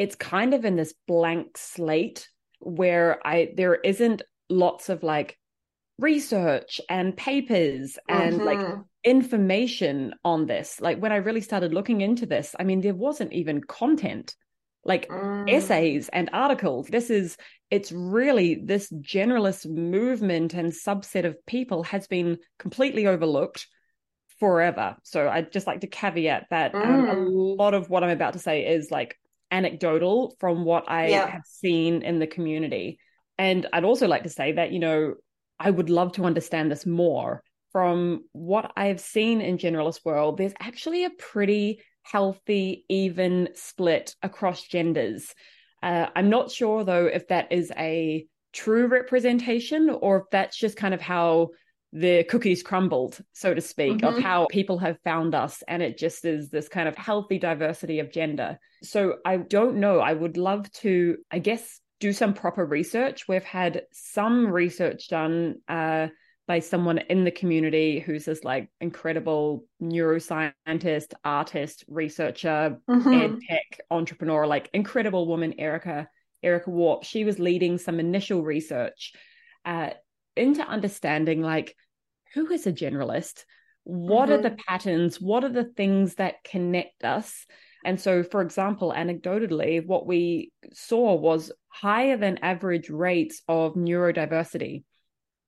it's 0.00 0.16
kind 0.16 0.54
of 0.54 0.64
in 0.64 0.76
this 0.76 0.94
blank 1.06 1.58
slate 1.58 2.26
where 2.58 3.18
I 3.22 3.50
there 3.54 3.74
isn't 3.74 4.22
lots 4.48 4.88
of 4.88 5.02
like 5.02 5.36
research 5.98 6.80
and 6.88 7.14
papers 7.14 7.98
and 8.08 8.38
like 8.38 8.58
mm-hmm. 8.58 8.80
information 9.04 10.14
on 10.24 10.46
this. 10.46 10.80
Like 10.80 10.98
when 11.00 11.12
I 11.12 11.16
really 11.16 11.42
started 11.42 11.74
looking 11.74 12.00
into 12.00 12.24
this, 12.24 12.56
I 12.58 12.64
mean, 12.64 12.80
there 12.80 12.94
wasn't 12.94 13.34
even 13.34 13.60
content 13.60 14.34
like 14.86 15.06
mm. 15.08 15.52
essays 15.52 16.08
and 16.08 16.30
articles. 16.32 16.86
This 16.88 17.10
is, 17.10 17.36
it's 17.70 17.92
really 17.92 18.54
this 18.54 18.90
generalist 18.90 19.66
movement 19.68 20.54
and 20.54 20.72
subset 20.72 21.26
of 21.26 21.44
people 21.44 21.82
has 21.82 22.06
been 22.06 22.38
completely 22.58 23.06
overlooked 23.06 23.66
forever. 24.38 24.96
So 25.02 25.28
I'd 25.28 25.52
just 25.52 25.66
like 25.66 25.82
to 25.82 25.86
caveat 25.86 26.46
that 26.48 26.72
mm. 26.72 26.82
um, 26.82 27.08
a 27.10 27.14
mm. 27.14 27.58
lot 27.58 27.74
of 27.74 27.90
what 27.90 28.02
I'm 28.02 28.08
about 28.08 28.32
to 28.32 28.38
say 28.38 28.66
is 28.66 28.90
like 28.90 29.18
anecdotal 29.50 30.36
from 30.38 30.64
what 30.64 30.84
I 30.88 31.08
yeah. 31.08 31.26
have 31.28 31.44
seen 31.44 32.02
in 32.02 32.18
the 32.18 32.26
community. 32.26 32.98
And 33.38 33.66
I'd 33.72 33.84
also 33.84 34.06
like 34.06 34.24
to 34.24 34.28
say 34.28 34.52
that, 34.52 34.72
you 34.72 34.78
know, 34.78 35.14
I 35.58 35.70
would 35.70 35.90
love 35.90 36.12
to 36.12 36.24
understand 36.24 36.70
this 36.70 36.86
more. 36.86 37.42
From 37.72 38.24
what 38.32 38.72
I've 38.76 39.00
seen 39.00 39.40
in 39.40 39.56
generalist 39.56 40.04
world, 40.04 40.38
there's 40.38 40.54
actually 40.58 41.04
a 41.04 41.10
pretty 41.10 41.82
healthy, 42.02 42.84
even 42.88 43.50
split 43.54 44.14
across 44.22 44.62
genders. 44.62 45.32
Uh, 45.82 46.06
I'm 46.14 46.30
not 46.30 46.50
sure 46.50 46.84
though 46.84 47.06
if 47.06 47.28
that 47.28 47.52
is 47.52 47.72
a 47.78 48.26
true 48.52 48.86
representation 48.86 49.88
or 49.90 50.18
if 50.18 50.24
that's 50.32 50.58
just 50.58 50.76
kind 50.76 50.92
of 50.92 51.00
how 51.00 51.50
the 51.92 52.24
cookies 52.24 52.62
crumbled, 52.62 53.18
so 53.32 53.52
to 53.52 53.60
speak, 53.60 53.98
mm-hmm. 53.98 54.16
of 54.16 54.22
how 54.22 54.46
people 54.50 54.78
have 54.78 54.98
found 55.02 55.34
us. 55.34 55.62
And 55.66 55.82
it 55.82 55.98
just 55.98 56.24
is 56.24 56.48
this 56.48 56.68
kind 56.68 56.88
of 56.88 56.96
healthy 56.96 57.38
diversity 57.38 57.98
of 57.98 58.12
gender. 58.12 58.58
So 58.82 59.16
I 59.24 59.38
don't 59.38 59.76
know. 59.76 59.98
I 59.98 60.12
would 60.12 60.36
love 60.36 60.70
to, 60.72 61.18
I 61.30 61.40
guess, 61.40 61.80
do 61.98 62.12
some 62.12 62.32
proper 62.32 62.64
research. 62.64 63.26
We've 63.28 63.44
had 63.44 63.82
some 63.92 64.46
research 64.46 65.08
done 65.08 65.56
uh, 65.68 66.08
by 66.46 66.60
someone 66.60 66.98
in 66.98 67.24
the 67.24 67.30
community 67.30 68.00
who's 68.00 68.24
this 68.24 68.44
like 68.44 68.70
incredible 68.80 69.64
neuroscientist, 69.82 71.12
artist, 71.24 71.84
researcher, 71.88 72.78
mm-hmm. 72.88 73.12
ed 73.12 73.38
tech 73.48 73.80
entrepreneur, 73.90 74.46
like 74.46 74.70
incredible 74.72 75.26
woman, 75.26 75.58
Erica. 75.58 76.08
Erica 76.42 76.70
Warp, 76.70 77.04
she 77.04 77.24
was 77.24 77.38
leading 77.38 77.76
some 77.76 78.00
initial 78.00 78.42
research 78.42 79.12
uh, 79.66 79.90
into 80.40 80.66
understanding 80.66 81.42
like 81.42 81.76
who 82.34 82.50
is 82.50 82.66
a 82.66 82.72
generalist 82.72 83.44
what 83.84 84.28
mm-hmm. 84.28 84.32
are 84.32 84.42
the 84.42 84.56
patterns 84.66 85.20
what 85.20 85.44
are 85.44 85.52
the 85.52 85.64
things 85.64 86.14
that 86.16 86.42
connect 86.44 87.04
us 87.04 87.46
and 87.84 88.00
so 88.00 88.22
for 88.22 88.42
example 88.42 88.92
anecdotally 88.96 89.84
what 89.84 90.06
we 90.06 90.52
saw 90.72 91.14
was 91.14 91.52
higher 91.68 92.16
than 92.16 92.38
average 92.38 92.90
rates 92.90 93.42
of 93.48 93.74
neurodiversity 93.74 94.84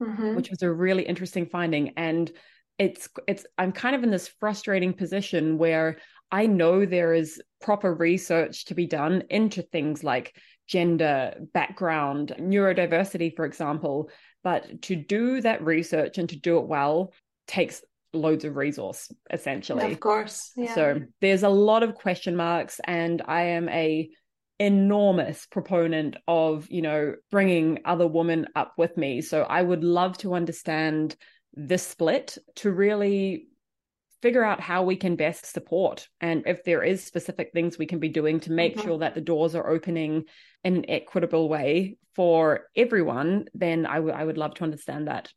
mm-hmm. 0.03 0.35
which 0.35 0.51
was 0.51 0.63
a 0.63 0.73
really 0.73 1.03
interesting 1.03 1.47
finding 1.47 1.93
and 1.97 2.33
it's 2.79 3.09
it's 3.29 3.47
i'm 3.59 3.73
kind 3.73 3.95
of 3.95 4.03
in 4.03 4.11
this 4.11 4.29
frustrating 4.41 4.93
position 4.93 5.59
where 5.59 5.99
i 6.31 6.47
know 6.47 6.87
there 6.87 7.13
is 7.13 7.41
proper 7.61 7.95
research 7.95 8.65
to 8.65 8.75
be 8.75 8.87
done 8.87 9.23
into 9.31 9.63
things 9.63 10.03
like 10.03 10.35
gender 10.67 11.35
background 11.53 12.35
neurodiversity 12.41 13.35
for 13.37 13.45
example 13.45 14.09
but 14.43 14.83
to 14.83 14.97
do 14.97 15.41
that 15.41 15.65
research 15.65 16.19
and 16.19 16.29
to 16.29 16.37
do 16.37 16.59
it 16.59 16.67
well 16.67 17.13
takes 17.47 17.83
loads 18.13 18.45
of 18.45 18.57
resource 18.57 19.11
essentially 19.31 19.91
of 19.93 20.01
course 20.01 20.53
yeah. 20.57 20.75
so 20.75 21.01
there's 21.21 21.43
a 21.43 21.49
lot 21.49 21.83
of 21.83 21.95
question 21.95 22.37
marks 22.37 22.81
and 22.85 23.23
i 23.27 23.43
am 23.43 23.69
a 23.71 24.09
enormous 24.59 25.47
proponent 25.47 26.17
of 26.29 26.69
you 26.71 26.83
know 26.83 27.15
bringing 27.31 27.81
other 27.85 28.07
women 28.07 28.47
up 28.55 28.75
with 28.77 28.97
me 28.97 29.21
so 29.21 29.43
i 29.43 29.63
would 29.63 29.83
love 29.83 30.17
to 30.19 30.35
understand 30.35 31.17
this 31.55 31.87
split 31.87 32.39
to 32.55 32.71
really 32.71 33.47
figure 34.23 34.45
out 34.45 34.61
how 34.61 34.85
we 34.85 34.97
can 34.97 35.17
best 35.17 35.45
support 35.45 36.09
and 36.21 36.45
if 36.47 36.65
there 36.65 36.83
is 36.83 37.05
specific 37.05 37.51
things 37.53 37.77
we 37.77 37.87
can 37.87 37.99
be 37.99 38.09
doing 38.09 38.41
to 38.41 38.53
make 38.53 38.77
mm-hmm. 38.77 38.87
sure 38.87 38.99
that 38.99 39.15
the 39.15 39.21
doors 39.21 39.55
are 39.55 39.69
opening 39.69 40.25
in 40.65 40.77
an 40.77 40.89
equitable 40.89 41.49
way 41.49 41.97
for 42.15 42.69
everyone 42.77 43.47
then 43.53 43.85
I, 43.85 43.97
w- 43.97 44.15
I 44.15 44.25
would 44.25 44.39
love 44.39 44.55
to 44.55 44.65
understand 44.65 45.09
that. 45.09 45.31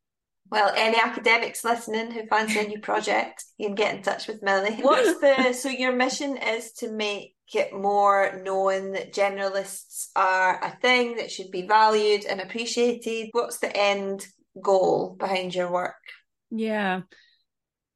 Well 0.52 0.72
any 0.76 1.00
academics 1.00 1.66
listening 1.66 2.12
who 2.12 2.28
fancy 2.28 2.60
a 2.60 2.68
new 2.68 2.80
project 2.80 3.44
you 3.58 3.68
can 3.68 3.76
get 3.76 3.96
in 3.96 4.04
touch 4.04 4.28
with 4.28 4.44
milly. 4.44 4.76
What's 4.82 5.20
the 5.20 5.54
so 5.54 5.70
your 5.70 5.96
mission 5.96 6.38
is 6.38 6.72
to 6.74 6.92
make 6.92 7.34
it 7.54 7.74
more 7.74 8.40
known 8.44 8.92
that 8.92 9.14
generalists 9.14 10.08
are 10.16 10.64
a 10.64 10.78
thing 10.82 11.16
that 11.16 11.32
should 11.32 11.52
be 11.52 11.66
valued 11.66 12.26
and 12.26 12.40
appreciated. 12.40 13.30
What's 13.32 13.60
the 13.60 13.76
end 13.76 14.26
goal 14.62 15.16
behind 15.18 15.56
your 15.56 15.72
work? 15.72 15.96
Yeah 16.52 17.02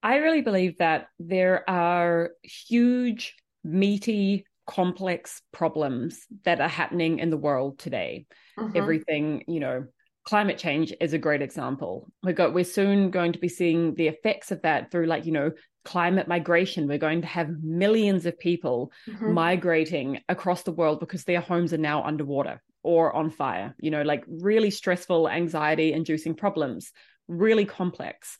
I 0.01 0.17
really 0.17 0.41
believe 0.41 0.77
that 0.77 1.07
there 1.19 1.69
are 1.69 2.31
huge, 2.43 3.35
meaty, 3.63 4.45
complex 4.65 5.41
problems 5.51 6.25
that 6.45 6.61
are 6.61 6.69
happening 6.69 7.19
in 7.19 7.31
the 7.31 7.37
world 7.37 7.79
today. 7.79 8.27
Mm-hmm. 8.57 8.77
Everything, 8.77 9.43
you 9.47 9.59
know, 9.59 9.85
climate 10.25 10.59
change 10.59 10.93
is 11.01 11.13
a 11.13 11.17
great 11.17 11.41
example. 11.41 12.07
We 12.21 12.33
got 12.33 12.53
we're 12.53 12.63
soon 12.63 13.09
going 13.09 13.33
to 13.33 13.39
be 13.39 13.49
seeing 13.49 13.95
the 13.95 14.07
effects 14.07 14.51
of 14.51 14.61
that 14.61 14.91
through 14.91 15.07
like, 15.07 15.25
you 15.25 15.31
know, 15.31 15.51
climate 15.85 16.27
migration. 16.27 16.87
We're 16.87 16.99
going 16.99 17.21
to 17.21 17.27
have 17.27 17.49
millions 17.63 18.27
of 18.27 18.37
people 18.37 18.91
mm-hmm. 19.07 19.33
migrating 19.33 20.19
across 20.29 20.61
the 20.63 20.71
world 20.71 20.99
because 20.99 21.23
their 21.23 21.41
homes 21.41 21.73
are 21.73 21.77
now 21.77 22.03
underwater 22.03 22.61
or 22.83 23.15
on 23.15 23.31
fire, 23.31 23.75
you 23.79 23.89
know, 23.89 24.03
like 24.03 24.23
really 24.27 24.69
stressful, 24.69 25.27
anxiety 25.27 25.93
inducing 25.93 26.35
problems, 26.35 26.91
really 27.27 27.65
complex. 27.65 28.37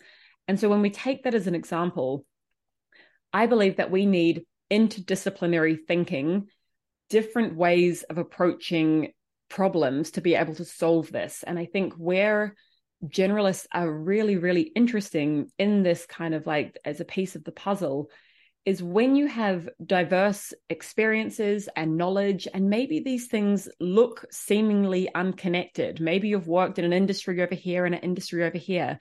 And 0.50 0.60
so 0.60 0.68
when 0.68 0.82
we 0.82 0.89
take 0.89 1.24
that 1.24 1.36
as 1.36 1.46
an 1.46 1.53
example, 1.53 2.25
I 3.32 3.46
believe 3.46 3.77
that 3.77 3.91
we 3.91 4.08
need 4.08 4.46
interdisciplinary 4.72 5.77
thinking, 5.88 6.48
different 7.08 7.56
ways 7.56 8.01
of 8.01 8.18
approaching 8.18 9.13
problems 9.48 10.10
to 10.12 10.22
be 10.22 10.34
able 10.34 10.56
to 10.56 10.65
solve 10.65 11.12
this. 11.12 11.44
And 11.46 11.60
I 11.60 11.65
think 11.65 11.94
where 11.94 12.56
generalists 13.06 13.68
are 13.72 13.91
really, 13.91 14.38
really 14.38 14.72
interesting 14.75 15.51
in 15.60 15.84
this 15.84 16.08
kind 16.08 16.34
of 16.34 16.48
like 16.48 16.79
as 16.84 17.00
a 17.00 17.06
piece 17.06 17.36
of 17.36 17.44
the 17.44 17.51
puzzle 17.51 18.10
is 18.65 18.82
when 18.82 19.15
you 19.15 19.27
have 19.27 19.70
diverse 19.86 20.51
experiences 20.68 21.70
and 21.75 21.96
knowledge, 21.96 22.48
and 22.51 22.72
maybe 22.72 23.01
these 23.01 23.27
things 23.27 23.70
look 23.79 24.25
seemingly 24.32 25.13
unconnected. 25.13 26.01
Maybe 26.01 26.29
you've 26.29 26.48
worked 26.48 26.79
in 26.79 26.86
an 26.86 26.94
industry 26.94 27.39
over 27.39 27.53
here 27.53 27.86
and 27.86 27.94
an 27.94 28.01
industry 28.01 28.44
over 28.44 28.58
here, 28.58 28.98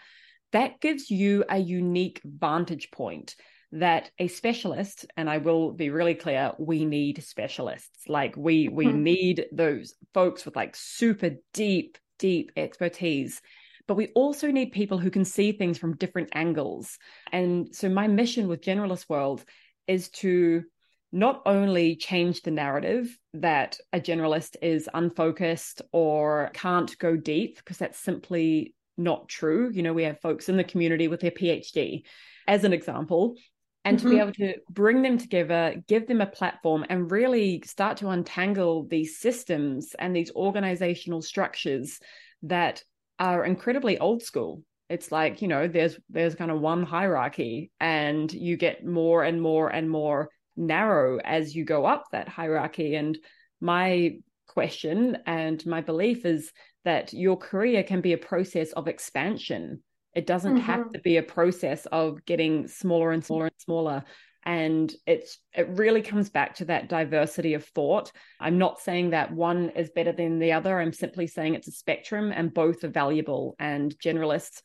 that 0.52 0.81
gives 0.81 1.11
you 1.11 1.45
a 1.49 1.59
unique 1.59 2.21
vantage 2.25 2.90
point 2.90 3.37
that 3.71 4.11
a 4.19 4.28
specialist 4.28 5.05
and 5.19 5.28
i 5.28 5.37
will 5.37 5.73
be 5.73 5.90
really 5.90 6.14
clear 6.14 6.52
we 6.59 6.87
need 6.87 7.23
specialists 7.23 8.09
like 8.09 8.35
we 8.37 8.69
we 8.69 8.87
mm-hmm. 8.87 9.02
need 9.02 9.47
those 9.52 9.95
folks 10.14 10.47
with 10.47 10.57
like 10.57 10.75
super 10.75 11.33
deep 11.52 11.99
deep 12.19 12.52
expertise. 12.57 13.40
But 13.87 13.97
we 13.97 14.09
also 14.09 14.50
need 14.50 14.73
people 14.73 14.99
who 14.99 15.11
can 15.11 15.25
see 15.25 15.52
things 15.52 15.78
from 15.78 15.97
different 15.97 16.31
angles. 16.35 16.99
And 17.33 17.75
so, 17.75 17.88
my 17.88 18.07
mission 18.07 18.49
with 18.49 18.61
Generalist 18.61 19.09
World 19.09 19.45
is 19.87 20.11
to 20.11 20.64
not 21.11 21.40
only 21.47 21.97
change 21.97 22.43
the 22.43 22.50
narrative 22.50 23.17
that 23.33 23.78
a 23.95 23.99
generalist 24.00 24.57
is 24.61 24.90
unfocused 24.93 25.81
or 25.90 26.50
can't 26.52 26.99
go 26.99 27.17
deep, 27.17 27.57
because 27.57 27.78
that's 27.78 27.99
simply 27.99 28.75
not 28.99 29.28
true. 29.28 29.71
You 29.73 29.83
know, 29.83 29.95
we 29.95 30.05
have 30.05 30.21
folks 30.21 30.49
in 30.49 30.57
the 30.57 30.64
community 30.64 31.09
with 31.09 31.21
their 31.21 31.31
PhD, 31.31 32.02
as 32.47 32.64
an 32.64 32.73
example, 32.73 33.37
and 33.85 33.97
mm-hmm. 33.97 34.07
to 34.07 34.11
be 34.11 34.19
mm-hmm. 34.19 34.28
able 34.28 34.33
to 34.35 34.61
bring 34.71 35.02
them 35.02 35.19
together, 35.19 35.83
give 35.87 36.07
them 36.07 36.21
a 36.21 36.26
platform, 36.26 36.85
and 36.88 37.11
really 37.11 37.62
start 37.64 37.99
to 37.99 38.09
untangle 38.09 38.87
these 38.87 39.19
systems 39.19 39.95
and 39.99 40.14
these 40.14 40.33
organizational 40.33 41.23
structures 41.23 42.00
that 42.43 42.83
are 43.19 43.45
incredibly 43.45 43.99
old 43.99 44.23
school. 44.23 44.62
It's 44.88 45.12
like, 45.12 45.43
you 45.43 45.49
know, 45.49 45.69
there's 45.69 45.99
there's 46.09 46.35
kind 46.35 46.50
of 46.50 46.61
one 46.61 46.83
hierarchy 46.83 47.71
and 47.78 48.33
you 48.33 48.57
get 48.57 48.87
more 48.87 49.23
and 49.23 49.40
more 49.40 49.69
and 49.69 49.90
more 49.90 50.31
narrow 50.57 51.19
as 51.19 51.55
you 51.55 51.64
go 51.64 51.85
up 51.85 52.05
that 52.12 52.28
hierarchy. 52.28 52.95
And 52.95 53.19
my 53.61 54.19
question 54.59 55.17
and 55.25 55.65
my 55.67 55.81
belief 55.81 56.27
is 56.27 56.50
that 56.85 57.12
your 57.12 57.37
career 57.37 57.85
can 57.85 58.00
be 58.00 58.12
a 58.12 58.19
process 58.19 58.73
of 58.73 58.88
expansion. 58.88 59.85
It 60.17 60.27
doesn't 60.27 60.57
mm-hmm. 60.57 60.73
have 60.73 60.91
to 60.91 60.99
be 60.99 61.17
a 61.17 61.23
process 61.23 61.87
of 61.93 62.25
getting 62.25 62.67
smaller 62.67 63.12
and 63.12 63.25
smaller 63.25 63.45
and 63.45 63.55
smaller. 63.59 64.03
And 64.45 64.93
it's 65.07 65.38
it 65.55 65.69
really 65.69 66.03
comes 66.03 66.29
back 66.29 66.57
to 66.57 66.65
that 66.65 66.88
diversity 66.88 67.55
of 67.55 67.67
thought. 67.67 68.11
I'm 68.41 68.59
not 68.59 68.81
saying 68.81 69.11
that 69.11 69.33
one 69.33 69.71
is 69.77 69.91
better 69.91 70.11
than 70.11 70.41
the 70.41 70.50
other. 70.55 70.81
I'm 70.81 70.93
simply 70.93 71.29
saying 71.29 71.55
it's 71.55 71.69
a 71.69 71.83
spectrum 71.85 72.33
and 72.35 72.53
both 72.53 72.83
are 72.83 72.88
valuable. 72.88 73.55
And 73.61 73.97
generalists 74.00 74.61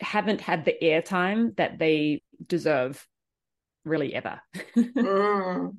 haven't 0.00 0.40
had 0.40 0.64
the 0.64 0.78
airtime 0.80 1.54
that 1.56 1.78
they 1.78 2.22
deserve 2.46 3.06
really 3.84 4.14
ever. 4.14 4.40
mm. 4.76 5.76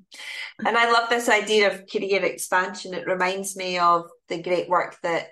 And 0.65 0.77
I 0.77 0.91
love 0.91 1.09
this 1.09 1.29
idea 1.29 1.71
of 1.71 1.87
career 1.91 2.23
expansion. 2.23 2.93
It 2.93 3.07
reminds 3.07 3.55
me 3.55 3.77
of 3.77 4.05
the 4.29 4.41
great 4.41 4.69
work 4.69 4.97
that 5.03 5.27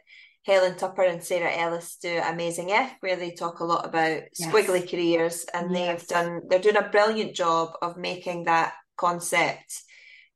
Helen 0.46 0.76
Tupper 0.76 1.04
and 1.04 1.24
Sarah 1.24 1.56
Ellis 1.56 1.98
do 2.02 2.22
Amazing 2.26 2.70
If, 2.70 2.92
where 3.00 3.16
they 3.16 3.32
talk 3.32 3.60
a 3.60 3.66
lot 3.66 3.86
about 3.86 4.24
yes. 4.38 4.52
squiggly 4.52 4.90
careers, 4.90 5.46
and 5.54 5.72
yes. 5.72 5.78
they've 5.80 6.08
done 6.08 6.42
they're 6.50 6.60
doing 6.60 6.78
a 6.78 6.90
brilliant 6.90 7.34
job 7.34 7.72
of 7.82 7.98
making 7.98 8.44
that 8.44 8.74
concept 8.98 9.82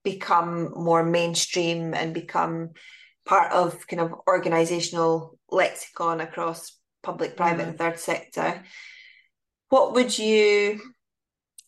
become 0.04 0.72
more 0.76 1.04
mainstream 1.04 1.94
and 1.94 2.14
become 2.14 2.70
part 3.26 3.52
of 3.52 3.86
kind 3.88 4.02
of 4.02 4.14
organizational 4.28 5.38
lexicon 5.52 6.22
across 6.22 6.78
public, 7.04 7.36
private, 7.36 7.66
mm. 7.66 7.70
and 7.70 7.78
third 7.78 8.00
sector. 8.00 8.64
What 9.68 9.94
would 9.94 10.18
you 10.18 10.80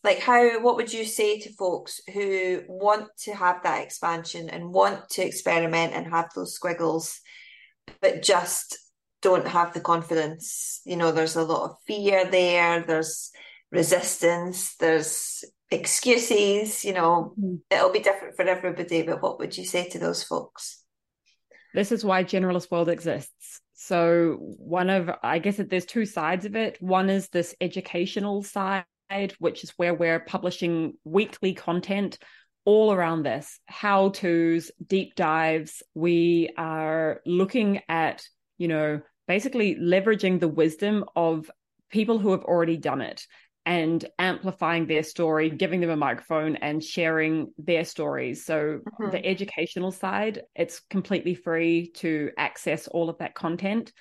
like 0.03 0.19
how 0.19 0.61
what 0.61 0.77
would 0.77 0.93
you 0.93 1.03
say 1.05 1.39
to 1.39 1.53
folks 1.53 1.99
who 2.13 2.61
want 2.67 3.09
to 3.23 3.33
have 3.33 3.63
that 3.63 3.83
expansion 3.83 4.49
and 4.49 4.73
want 4.73 5.09
to 5.09 5.25
experiment 5.25 5.93
and 5.93 6.07
have 6.07 6.29
those 6.35 6.53
squiggles 6.53 7.19
but 8.01 8.21
just 8.21 8.77
don't 9.21 9.47
have 9.47 9.73
the 9.73 9.81
confidence? 9.81 10.81
You 10.85 10.95
know 10.95 11.11
there's 11.11 11.35
a 11.35 11.43
lot 11.43 11.69
of 11.69 11.77
fear 11.85 12.25
there 12.25 12.81
there's 12.81 13.31
resistance 13.71 14.75
there's 14.77 15.43
excuses 15.69 16.83
you 16.83 16.93
know 16.93 17.33
mm-hmm. 17.39 17.55
it'll 17.69 17.91
be 17.91 17.99
different 17.99 18.35
for 18.35 18.43
everybody 18.43 19.03
but 19.03 19.21
what 19.21 19.37
would 19.37 19.55
you 19.57 19.65
say 19.65 19.89
to 19.89 19.99
those 19.99 20.23
folks? 20.23 20.81
This 21.73 21.91
is 21.91 22.05
why 22.05 22.23
generalist 22.23 22.71
world 22.71 22.89
exists. 22.89 23.61
So 23.73 24.37
one 24.39 24.89
of 24.89 25.09
i 25.23 25.39
guess 25.39 25.57
that 25.57 25.69
there's 25.69 25.85
two 25.85 26.05
sides 26.05 26.45
of 26.45 26.55
it. 26.55 26.77
One 26.79 27.09
is 27.09 27.27
this 27.27 27.53
educational 27.59 28.43
side 28.43 28.85
which 29.39 29.63
is 29.63 29.72
where 29.72 29.93
we're 29.93 30.19
publishing 30.19 30.93
weekly 31.04 31.54
content 31.54 32.17
all 32.65 32.91
around 32.91 33.24
this 33.24 33.60
how 33.67 34.10
to's, 34.10 34.72
deep 34.86 35.15
dives. 35.15 35.82
We 35.95 36.50
are 36.58 37.22
looking 37.26 37.82
at, 37.89 38.24
you 38.58 38.67
know, 38.67 39.02
basically 39.28 39.76
leveraging 39.76 40.39
the 40.39 40.48
wisdom 40.48 41.06
of 41.15 41.50
people 41.89 42.19
who 42.19 42.32
have 42.32 42.43
already 42.43 42.78
done 42.78 43.02
it 43.02 43.26
and 43.65 44.04
amplifying 44.17 44.88
their 44.88 45.04
story, 45.04 45.50
giving 45.50 45.82
them 45.82 45.89
a 45.89 45.95
microphone 45.95 46.56
and 46.56 46.84
sharing 46.84 47.54
their 47.58 47.86
stories. 47.86 48.45
So, 48.45 48.80
mm-hmm. 48.80 49.12
the 49.12 49.26
educational 49.26 49.91
side, 49.91 50.41
it's 50.56 50.82
completely 50.89 51.36
free 51.36 51.91
to 51.95 52.32
access 52.38 52.88
all 52.88 53.10
of 53.10 53.17
that 53.19 53.36
content. 53.36 53.91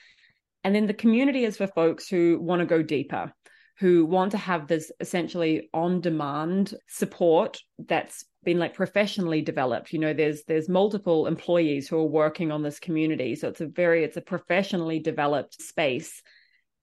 And 0.65 0.75
then 0.75 0.87
the 0.87 0.95
community 0.95 1.45
is 1.45 1.57
for 1.57 1.67
folks 1.67 2.09
who 2.09 2.39
want 2.41 2.61
to 2.61 2.67
go 2.67 2.83
deeper 2.83 3.33
who 3.79 4.05
want 4.05 4.33
to 4.33 4.39
have 4.39 4.67
this 4.67 4.91
essentially 4.99 5.71
on 5.73 6.01
demand 6.01 6.75
support 6.89 7.61
that's 7.87 8.25
been 8.43 8.59
like 8.59 8.75
professionally 8.75 9.41
developed. 9.41 9.93
You 9.93 10.01
know 10.01 10.13
there's 10.13 10.43
there's 10.45 10.69
multiple 10.69 11.27
employees 11.27 11.89
who 11.89 11.99
are 11.99 12.07
working 12.07 12.51
on 12.51 12.63
this 12.63 12.81
community. 12.81 13.35
So 13.37 13.49
it's 13.49 13.61
a 13.61 13.67
very 13.67 14.05
it's 14.05 14.17
a 14.17 14.23
professionally 14.23 14.99
developed 14.99 15.61
space. 15.61 16.23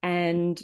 And 0.04 0.62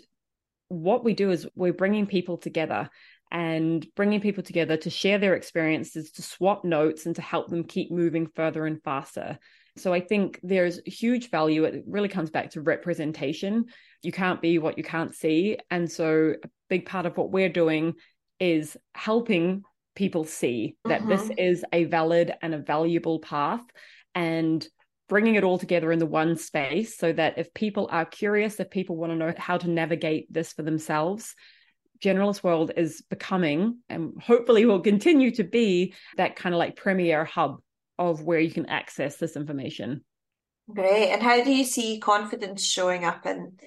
what 0.69 1.03
we 1.03 1.13
do 1.13 1.31
is 1.31 1.47
we're 1.55 1.73
bringing 1.73 2.05
people 2.05 2.37
together 2.37 2.89
and 3.29 3.85
bringing 3.95 4.21
people 4.21 4.43
together 4.43 4.77
to 4.77 4.89
share 4.89 5.17
their 5.17 5.35
experiences 5.35 6.11
to 6.11 6.21
swap 6.21 6.63
notes 6.63 7.05
and 7.05 7.15
to 7.15 7.21
help 7.21 7.49
them 7.49 7.63
keep 7.63 7.91
moving 7.91 8.27
further 8.35 8.65
and 8.65 8.81
faster 8.83 9.37
so 9.77 9.93
I 9.93 10.01
think 10.01 10.39
there's 10.43 10.79
huge 10.86 11.29
value. 11.29 11.63
It 11.63 11.84
really 11.88 12.10
comes 12.10 12.29
back 12.29 12.51
to 12.51 12.62
representation. 12.62 13.65
You 14.03 14.12
can't 14.12 14.41
be 14.41 14.57
what 14.57 14.77
you 14.77 14.84
can't 14.84 15.15
see. 15.15 15.57
And 15.69 15.89
so 15.89 16.34
a 16.43 16.47
big 16.69 16.86
part 16.86 17.05
of 17.05 17.17
what 17.17 17.31
we're 17.31 17.49
doing 17.49 17.93
is 18.39 18.75
helping 18.93 19.63
people 19.95 20.23
see 20.23 20.75
that 20.86 21.01
mm-hmm. 21.01 21.10
this 21.10 21.31
is 21.38 21.65
a 21.71 21.86
valid 21.86 22.34
and 22.41 22.53
a 22.53 22.57
valuable 22.60 23.19
path 23.19 23.63
and 24.15 24.67
bringing 25.07 25.36
it 25.36 25.43
all 25.43 25.60
together 25.60 25.91
in 25.91 25.99
the 25.99 26.05
one 26.05 26.38
space 26.38 26.97
so 26.97 27.12
that 27.12 27.38
if 27.38 27.53
people 27.53 27.88
are 27.91 28.05
curious, 28.05 28.60
if 28.60 28.69
people 28.69 28.95
want 28.95 29.12
to 29.12 29.17
know 29.17 29.34
how 29.38 29.57
to 29.57 29.69
navigate 29.69 30.31
this 30.31 30.53
for 30.53 30.63
themselves, 30.63 31.36
Generalist 32.01 32.43
World 32.43 32.71
is 32.75 33.03
becoming 33.10 33.79
and 33.89 34.13
hopefully 34.21 34.65
will 34.65 34.79
continue 34.79 35.31
to 35.31 35.43
be 35.43 35.93
that 36.17 36.36
kind 36.36 36.55
of 36.55 36.60
like 36.60 36.75
premier 36.75 37.25
hub 37.25 37.62
of 38.09 38.23
where 38.23 38.39
you 38.39 38.51
can 38.51 38.65
access 38.65 39.17
this 39.17 39.35
information. 39.35 40.03
Great. 40.73 41.11
And 41.11 41.21
how 41.21 41.43
do 41.43 41.53
you 41.53 41.63
see 41.63 41.99
confidence 41.99 42.65
showing 42.65 43.05
up 43.05 43.25
in 43.25 43.57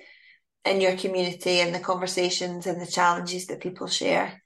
in 0.64 0.80
your 0.80 0.96
community 0.96 1.60
and 1.60 1.74
the 1.74 1.78
conversations 1.78 2.66
and 2.66 2.80
the 2.80 2.86
challenges 2.86 3.46
that 3.46 3.60
people 3.60 3.86
share? 3.86 4.42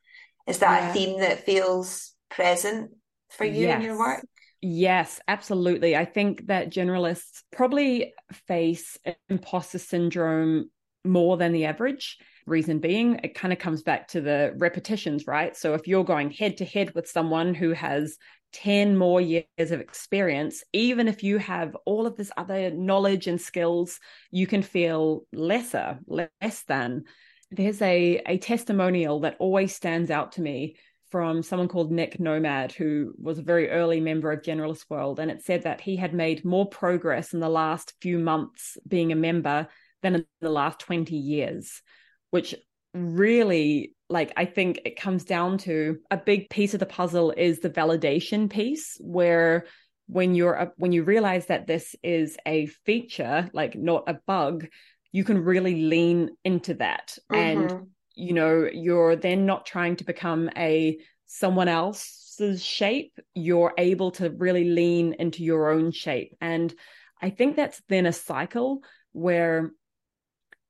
Is 0.46 0.58
that 0.58 0.82
yeah. 0.82 0.90
a 0.90 0.92
theme 0.92 1.20
that 1.20 1.44
feels 1.44 2.12
present 2.28 2.90
for 3.30 3.44
you 3.44 3.66
yes. 3.66 3.76
in 3.76 3.82
your 3.82 3.98
work? 3.98 4.24
Yes, 4.60 5.20
absolutely. 5.28 5.96
I 5.96 6.04
think 6.04 6.48
that 6.48 6.72
generalists 6.72 7.42
probably 7.52 8.12
face 8.46 8.98
imposter 9.28 9.78
syndrome 9.78 10.70
more 11.04 11.36
than 11.36 11.52
the 11.52 11.66
average. 11.66 12.18
Reason 12.46 12.78
being, 12.80 13.20
it 13.22 13.34
kind 13.34 13.52
of 13.52 13.58
comes 13.58 13.82
back 13.82 14.08
to 14.08 14.20
the 14.20 14.54
repetitions, 14.56 15.26
right? 15.26 15.56
So 15.56 15.74
if 15.74 15.86
you're 15.86 16.04
going 16.04 16.30
head 16.30 16.56
to 16.56 16.64
head 16.64 16.94
with 16.94 17.06
someone 17.06 17.54
who 17.54 17.72
has 17.72 18.16
10 18.52 18.96
more 18.96 19.20
years 19.20 19.44
of 19.58 19.80
experience, 19.80 20.64
even 20.72 21.08
if 21.08 21.22
you 21.22 21.38
have 21.38 21.76
all 21.84 22.06
of 22.06 22.16
this 22.16 22.30
other 22.36 22.70
knowledge 22.70 23.26
and 23.26 23.40
skills, 23.40 24.00
you 24.30 24.46
can 24.46 24.62
feel 24.62 25.22
lesser, 25.32 25.98
less 26.06 26.62
than. 26.66 27.04
There's 27.50 27.80
a, 27.82 28.22
a 28.26 28.38
testimonial 28.38 29.20
that 29.20 29.36
always 29.38 29.74
stands 29.74 30.10
out 30.10 30.32
to 30.32 30.42
me 30.42 30.76
from 31.10 31.42
someone 31.42 31.68
called 31.68 31.90
Nick 31.90 32.20
Nomad, 32.20 32.72
who 32.72 33.14
was 33.18 33.38
a 33.38 33.42
very 33.42 33.70
early 33.70 34.00
member 34.00 34.30
of 34.30 34.42
Generalist 34.42 34.84
World. 34.90 35.18
And 35.18 35.30
it 35.30 35.42
said 35.42 35.62
that 35.62 35.80
he 35.80 35.96
had 35.96 36.12
made 36.12 36.44
more 36.44 36.68
progress 36.68 37.32
in 37.32 37.40
the 37.40 37.48
last 37.48 37.94
few 38.00 38.18
months 38.18 38.76
being 38.86 39.12
a 39.12 39.16
member 39.16 39.68
than 40.02 40.16
in 40.16 40.26
the 40.40 40.50
last 40.50 40.78
20 40.80 41.16
years, 41.16 41.82
which 42.30 42.54
really 42.94 43.94
like 44.08 44.32
i 44.36 44.44
think 44.44 44.80
it 44.84 44.98
comes 44.98 45.24
down 45.24 45.58
to 45.58 45.98
a 46.10 46.16
big 46.16 46.48
piece 46.48 46.74
of 46.74 46.80
the 46.80 46.86
puzzle 46.86 47.32
is 47.36 47.60
the 47.60 47.70
validation 47.70 48.48
piece 48.50 48.96
where 49.00 49.66
when 50.06 50.34
you're 50.34 50.72
when 50.76 50.92
you 50.92 51.02
realize 51.02 51.46
that 51.46 51.66
this 51.66 51.94
is 52.02 52.36
a 52.46 52.66
feature 52.66 53.48
like 53.52 53.74
not 53.74 54.04
a 54.06 54.14
bug 54.26 54.66
you 55.12 55.24
can 55.24 55.42
really 55.42 55.82
lean 55.82 56.30
into 56.44 56.74
that. 56.74 57.16
Mm-hmm. 57.32 57.34
and 57.34 57.86
you 58.14 58.32
know 58.32 58.68
you're 58.72 59.16
then 59.16 59.46
not 59.46 59.66
trying 59.66 59.96
to 59.96 60.04
become 60.04 60.50
a 60.56 60.98
someone 61.26 61.68
else's 61.68 62.64
shape. 62.64 63.18
You're 63.34 63.74
able 63.78 64.10
to 64.12 64.30
really 64.30 64.64
lean 64.64 65.14
into 65.18 65.44
your 65.44 65.70
own 65.70 65.92
shape. 65.92 66.34
And 66.40 66.74
i 67.20 67.30
think 67.30 67.56
that's 67.56 67.82
then 67.88 68.06
a 68.06 68.12
cycle 68.12 68.80
where 69.12 69.72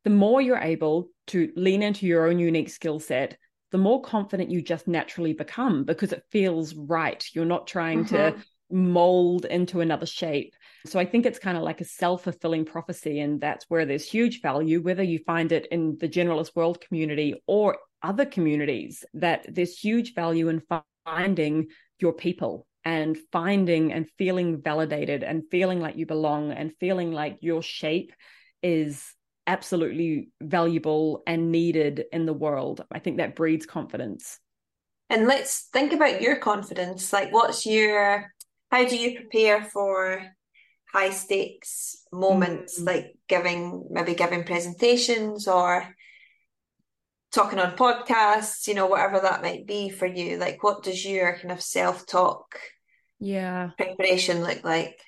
the 0.08 0.14
more 0.14 0.40
you're 0.40 0.56
able 0.56 1.10
to 1.26 1.52
lean 1.54 1.82
into 1.82 2.06
your 2.06 2.28
own 2.28 2.38
unique 2.38 2.70
skill 2.70 2.98
set, 2.98 3.36
the 3.72 3.76
more 3.76 4.00
confident 4.00 4.50
you 4.50 4.62
just 4.62 4.88
naturally 4.88 5.34
become 5.34 5.84
because 5.84 6.14
it 6.14 6.22
feels 6.32 6.74
right. 6.74 7.22
You're 7.34 7.44
not 7.44 7.66
trying 7.66 8.06
mm-hmm. 8.06 8.16
to 8.16 8.42
mold 8.70 9.44
into 9.44 9.82
another 9.82 10.06
shape. 10.06 10.54
So 10.86 10.98
I 10.98 11.04
think 11.04 11.26
it's 11.26 11.38
kind 11.38 11.58
of 11.58 11.62
like 11.62 11.82
a 11.82 11.84
self 11.84 12.24
fulfilling 12.24 12.64
prophecy. 12.64 13.20
And 13.20 13.38
that's 13.38 13.66
where 13.68 13.84
there's 13.84 14.08
huge 14.08 14.40
value, 14.40 14.80
whether 14.80 15.02
you 15.02 15.18
find 15.26 15.52
it 15.52 15.66
in 15.70 15.98
the 16.00 16.08
generalist 16.08 16.56
world 16.56 16.80
community 16.80 17.34
or 17.46 17.76
other 18.02 18.24
communities, 18.24 19.04
that 19.12 19.44
there's 19.46 19.78
huge 19.78 20.14
value 20.14 20.48
in 20.48 20.62
finding 21.04 21.66
your 21.98 22.14
people 22.14 22.66
and 22.82 23.18
finding 23.30 23.92
and 23.92 24.08
feeling 24.16 24.62
validated 24.62 25.22
and 25.22 25.42
feeling 25.50 25.80
like 25.80 25.96
you 25.96 26.06
belong 26.06 26.50
and 26.50 26.72
feeling 26.80 27.12
like 27.12 27.36
your 27.42 27.60
shape 27.60 28.14
is 28.62 29.14
absolutely 29.48 30.28
valuable 30.40 31.22
and 31.26 31.50
needed 31.50 32.04
in 32.12 32.26
the 32.26 32.32
world. 32.32 32.84
I 32.92 33.00
think 33.00 33.16
that 33.16 33.34
breeds 33.34 33.66
confidence. 33.66 34.38
And 35.10 35.26
let's 35.26 35.68
think 35.72 35.92
about 35.94 36.20
your 36.20 36.36
confidence. 36.36 37.12
Like, 37.12 37.32
what's 37.32 37.64
your, 37.64 38.30
how 38.70 38.86
do 38.86 38.96
you 38.96 39.18
prepare 39.18 39.64
for 39.64 40.22
high 40.92 41.10
stakes 41.10 42.04
moments, 42.12 42.76
mm-hmm. 42.76 42.88
like 42.88 43.14
giving, 43.26 43.88
maybe 43.90 44.14
giving 44.14 44.44
presentations 44.44 45.48
or 45.48 45.88
talking 47.32 47.58
on 47.58 47.74
podcasts, 47.76 48.68
you 48.68 48.74
know, 48.74 48.86
whatever 48.86 49.20
that 49.20 49.42
might 49.42 49.66
be 49.66 49.88
for 49.88 50.06
you? 50.06 50.36
Like, 50.36 50.62
what 50.62 50.82
does 50.82 51.04
your 51.04 51.36
kind 51.38 51.52
of 51.52 51.62
self 51.62 52.06
talk 52.06 52.58
yeah 53.20 53.70
preparation 53.76 54.42
look 54.42 54.62
like? 54.62 55.00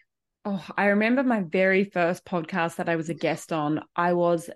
Oh, 0.44 0.64
I 0.76 0.86
remember 0.86 1.22
my 1.22 1.42
very 1.42 1.84
first 1.84 2.24
podcast 2.24 2.76
that 2.76 2.88
I 2.88 2.96
was 2.96 3.10
a 3.10 3.14
guest 3.14 3.52
on. 3.52 3.82
I 3.94 4.14
was 4.14 4.48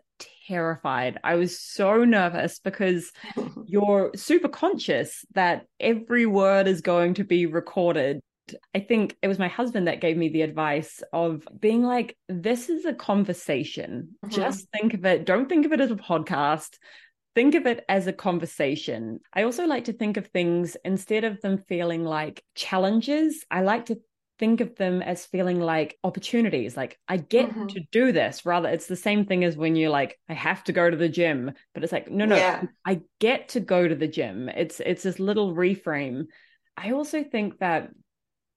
terrified. 0.47 1.19
I 1.23 1.35
was 1.35 1.59
so 1.59 2.05
nervous 2.05 2.59
because 2.59 3.13
you're 3.67 4.11
super 4.17 4.49
conscious 4.49 5.25
that 5.35 5.67
every 5.79 6.25
word 6.25 6.69
is 6.69 6.81
going 6.81 7.15
to 7.15 7.25
be 7.25 7.47
recorded. 7.47 8.21
I 8.75 8.81
think 8.81 9.17
it 9.23 9.29
was 9.29 9.39
my 9.39 9.49
husband 9.49 9.89
that 9.89 10.01
gave 10.01 10.17
me 10.17 10.29
the 10.29 10.43
advice 10.43 11.03
of 11.13 11.47
being 11.59 11.83
like, 11.83 12.17
this 12.29 12.69
is 12.69 12.85
a 12.85 12.95
conversation. 12.95 14.17
Mm-hmm. 14.25 14.35
Just 14.35 14.69
think 14.71 14.95
of 14.95 15.05
it. 15.05 15.27
Don't 15.27 15.49
think 15.49 15.67
of 15.67 15.73
it 15.73 15.81
as 15.81 15.91
a 15.91 15.97
podcast. 15.97 16.79
Think 17.35 17.55
of 17.57 17.67
it 17.67 17.85
as 17.89 18.07
a 18.07 18.13
conversation. 18.13 19.21
I 19.33 19.43
also 19.43 19.67
like 19.67 19.85
to 19.85 19.93
think 19.93 20.17
of 20.17 20.29
things 20.29 20.77
instead 20.85 21.25
of 21.25 21.41
them 21.41 21.59
feeling 21.59 22.05
like 22.05 22.43
challenges, 22.55 23.45
I 23.51 23.63
like 23.63 23.87
to 23.87 23.99
think 24.39 24.61
of 24.61 24.75
them 24.77 25.01
as 25.01 25.27
feeling 25.27 25.61
like 25.61 25.97
opportunities 26.03 26.77
like 26.77 26.99
i 27.09 27.17
get 27.17 27.49
mm-hmm. 27.51 27.67
to 27.67 27.81
do 27.93 28.13
this 28.13 28.45
rather 28.45 28.69
it's 28.69 28.87
the 28.87 28.97
same 28.97 29.25
thing 29.25 29.45
as 29.45 29.57
when 29.57 29.77
you're 29.77 29.91
like 29.91 30.19
i 30.29 30.33
have 30.33 30.63
to 30.65 30.73
go 30.73 30.91
to 30.91 30.97
the 30.97 31.09
gym 31.09 31.53
but 31.73 31.83
it's 31.83 31.93
like 31.93 32.11
no 32.11 32.25
no 32.25 32.37
yeah. 32.37 32.63
i 32.85 33.01
get 33.21 33.51
to 33.51 33.61
go 33.61 33.87
to 33.87 33.95
the 33.95 34.09
gym 34.09 34.49
it's 34.49 34.81
it's 34.81 35.05
this 35.05 35.21
little 35.21 35.55
reframe 35.55 36.25
i 36.77 36.91
also 36.91 37.23
think 37.23 37.59
that 37.59 37.91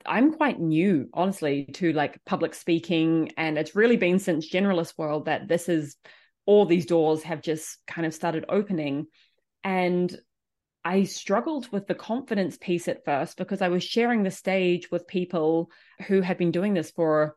i'm 0.05 0.33
quite 0.33 0.59
new 0.59 1.07
honestly 1.13 1.65
to 1.65 1.93
like 1.93 2.19
public 2.25 2.55
speaking 2.55 3.31
and 3.37 3.57
it's 3.57 3.75
really 3.75 3.97
been 3.97 4.19
since 4.19 4.51
generalist 4.51 4.97
world 4.97 5.25
that 5.25 5.47
this 5.47 5.69
is 5.69 5.95
all 6.45 6.65
these 6.65 6.85
doors 6.85 7.23
have 7.23 7.41
just 7.41 7.77
kind 7.85 8.07
of 8.07 8.13
started 8.13 8.45
opening 8.49 9.05
and 9.63 10.17
I 10.87 11.03
struggled 11.03 11.69
with 11.69 11.85
the 11.85 11.95
confidence 11.95 12.57
piece 12.57 12.87
at 12.87 13.03
first 13.03 13.35
because 13.35 13.61
I 13.61 13.67
was 13.67 13.83
sharing 13.83 14.23
the 14.23 14.31
stage 14.31 14.89
with 14.89 15.05
people 15.05 15.69
who 16.07 16.21
had 16.21 16.37
been 16.37 16.51
doing 16.51 16.73
this 16.73 16.91
for 16.91 17.35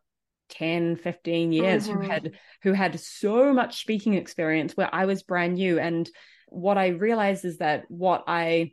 10 0.51 0.95
15 0.97 1.53
years 1.53 1.89
mm-hmm. 1.89 2.01
who 2.01 2.09
had 2.09 2.33
who 2.63 2.73
had 2.73 3.01
so 3.01 3.53
much 3.53 3.81
speaking 3.81 4.15
experience 4.15 4.77
where 4.77 4.93
I 4.95 5.07
was 5.07 5.25
brand 5.25 5.55
new 5.55 5.81
and 5.81 6.09
what 6.47 6.79
I 6.79 6.89
realized 6.89 7.45
is 7.45 7.59
that 7.59 7.87
what 7.89 8.23
I 8.29 8.71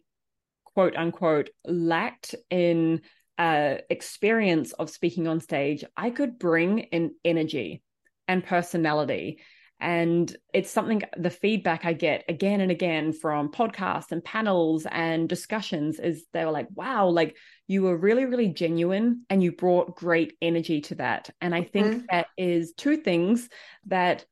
quote 0.64 0.96
unquote 0.96 1.50
lacked 1.66 2.36
in 2.52 3.02
uh, 3.40 3.78
experience 3.90 4.74
of 4.74 4.92
speaking 4.92 5.28
on 5.28 5.40
stage, 5.40 5.86
I 5.96 6.12
could 6.12 6.38
bring 6.38 6.80
in 6.80 7.16
energy 7.26 7.82
and 8.28 8.46
personality 8.46 9.40
and 9.80 10.36
it's 10.54 10.72
something 10.72 11.04
the 11.18 11.30
feedback 11.30 11.86
I 11.86 11.94
get 11.94 12.26
again 12.28 12.62
and 12.62 12.72
again 12.72 13.14
from 13.14 13.52
podcasts 13.52 14.12
and 14.12 14.24
panels 14.24 14.88
and 14.90 15.30
discussions 15.30 16.00
is 16.00 16.26
they 16.34 16.44
were 16.46 16.52
like, 16.52 16.68
wow, 16.74 17.08
like 17.08 17.36
you 17.68 17.84
were 17.84 17.96
really, 17.96 18.26
really 18.26 18.48
genuine 18.48 19.24
and 19.30 19.44
you 19.44 19.52
brought 19.52 19.96
great 19.96 20.34
energy 20.42 20.82
to 20.82 20.96
that. 20.96 21.30
And 21.42 21.54
I 21.54 21.64
think 21.64 21.88
mm-hmm. 21.88 22.06
that 22.10 22.28
is 22.38 22.74
two 22.76 22.98
things 22.98 23.50
that 23.86 24.26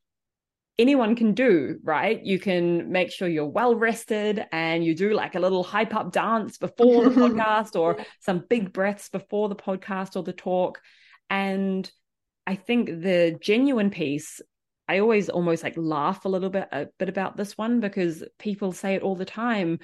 anyone 0.80 1.16
can 1.16 1.34
do, 1.34 1.80
right? 1.84 2.24
You 2.24 2.40
can 2.40 2.92
make 2.92 3.12
sure 3.12 3.28
you're 3.28 3.46
well 3.46 3.76
rested 3.76 4.46
and 4.52 4.84
you 4.84 4.96
do 4.96 5.14
like 5.14 5.36
a 5.36 5.40
little 5.40 5.64
hype 5.64 5.96
up 5.96 6.12
dance 6.12 6.58
before 6.58 7.08
the 7.08 7.10
podcast 7.22 7.80
or 7.80 8.04
some 8.20 8.44
big 8.50 8.74
breaths 8.74 9.10
before 9.10 9.48
the 9.48 9.56
podcast 9.56 10.16
or 10.16 10.24
the 10.24 10.34
talk. 10.34 10.82
And 11.30 11.90
I 12.48 12.56
think 12.56 12.88
the 12.88 13.38
genuine 13.40 13.92
piece 13.92 14.42
I 14.88 15.00
always 15.00 15.30
almost 15.30 15.64
like 15.64 15.76
laugh 15.78 16.26
a 16.26 16.30
little 16.30 16.50
bit 16.50 16.68
a 16.72 16.88
bit 17.00 17.10
about 17.10 17.38
this 17.38 17.58
one 17.58 17.80
because 17.80 18.24
people 18.40 18.72
say 18.72 18.96
it 18.96 19.02
all 19.02 19.16
the 19.16 19.26
time. 19.26 19.80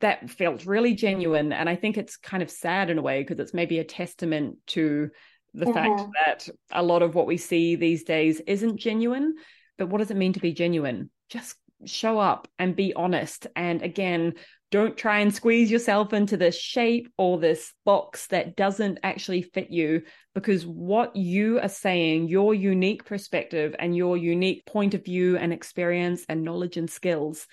That 0.00 0.28
felt 0.28 0.66
really 0.66 0.94
genuine, 0.94 1.52
and 1.52 1.70
I 1.70 1.76
think 1.76 1.96
it's 1.96 2.18
kind 2.18 2.42
of 2.42 2.50
sad 2.50 2.90
in 2.90 2.98
a 2.98 3.02
way 3.02 3.22
because 3.22 3.38
it's 3.38 3.54
maybe 3.54 3.78
a 3.78 3.84
testament 3.84 4.58
to 4.68 5.10
the 5.54 5.64
mm-hmm. 5.64 5.72
fact 5.72 6.02
that 6.26 6.48
a 6.70 6.82
lot 6.82 7.02
of 7.02 7.14
what 7.14 7.26
we 7.26 7.38
see 7.38 7.76
these 7.76 8.04
days 8.04 8.40
isn't 8.46 8.76
genuine. 8.78 9.36
But 9.78 9.88
what 9.88 9.98
does 9.98 10.10
it 10.10 10.16
mean 10.16 10.34
to 10.34 10.40
be 10.40 10.52
genuine? 10.52 11.10
Just 11.30 11.56
show 11.84 12.18
up 12.18 12.48
and 12.58 12.76
be 12.76 12.94
honest. 12.94 13.46
And 13.56 13.82
again, 13.82 14.34
don't 14.70 14.96
try 14.96 15.20
and 15.20 15.34
squeeze 15.34 15.70
yourself 15.70 16.12
into 16.12 16.36
this 16.36 16.58
shape 16.58 17.08
or 17.16 17.38
this 17.38 17.72
box 17.84 18.26
that 18.28 18.56
doesn't 18.56 18.98
actually 19.02 19.42
fit 19.42 19.70
you 19.70 20.02
because 20.34 20.66
what 20.66 21.14
you 21.14 21.60
are 21.60 21.68
saying, 21.68 22.28
your 22.28 22.52
unique 22.52 23.04
perspective 23.04 23.76
and 23.78 23.96
your 23.96 24.16
unique 24.16 24.66
point 24.66 24.94
of 24.94 25.04
view 25.04 25.36
and 25.36 25.52
experience 25.52 26.24
and 26.28 26.42
knowledge 26.42 26.76
and 26.76 26.90
skills 26.90 27.46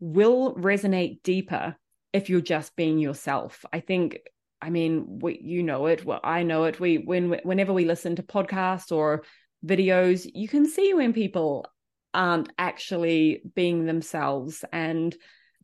will 0.00 0.54
resonate 0.54 1.22
deeper 1.22 1.76
if 2.12 2.30
you're 2.30 2.40
just 2.40 2.74
being 2.76 2.98
yourself. 2.98 3.64
I 3.72 3.80
think 3.80 4.20
I 4.62 4.70
mean, 4.70 5.18
we, 5.20 5.38
you 5.42 5.62
know 5.62 5.86
it. 5.86 6.04
Well, 6.04 6.20
I 6.24 6.42
know 6.42 6.64
it. 6.64 6.80
We 6.80 6.96
when 6.96 7.38
whenever 7.42 7.74
we 7.74 7.84
listen 7.84 8.16
to 8.16 8.22
podcasts 8.22 8.90
or 8.90 9.22
videos, 9.64 10.28
you 10.34 10.48
can 10.48 10.66
see 10.66 10.94
when 10.94 11.12
people 11.12 11.66
aren't 12.14 12.50
actually 12.58 13.42
being 13.54 13.84
themselves, 13.84 14.64
and 14.72 15.14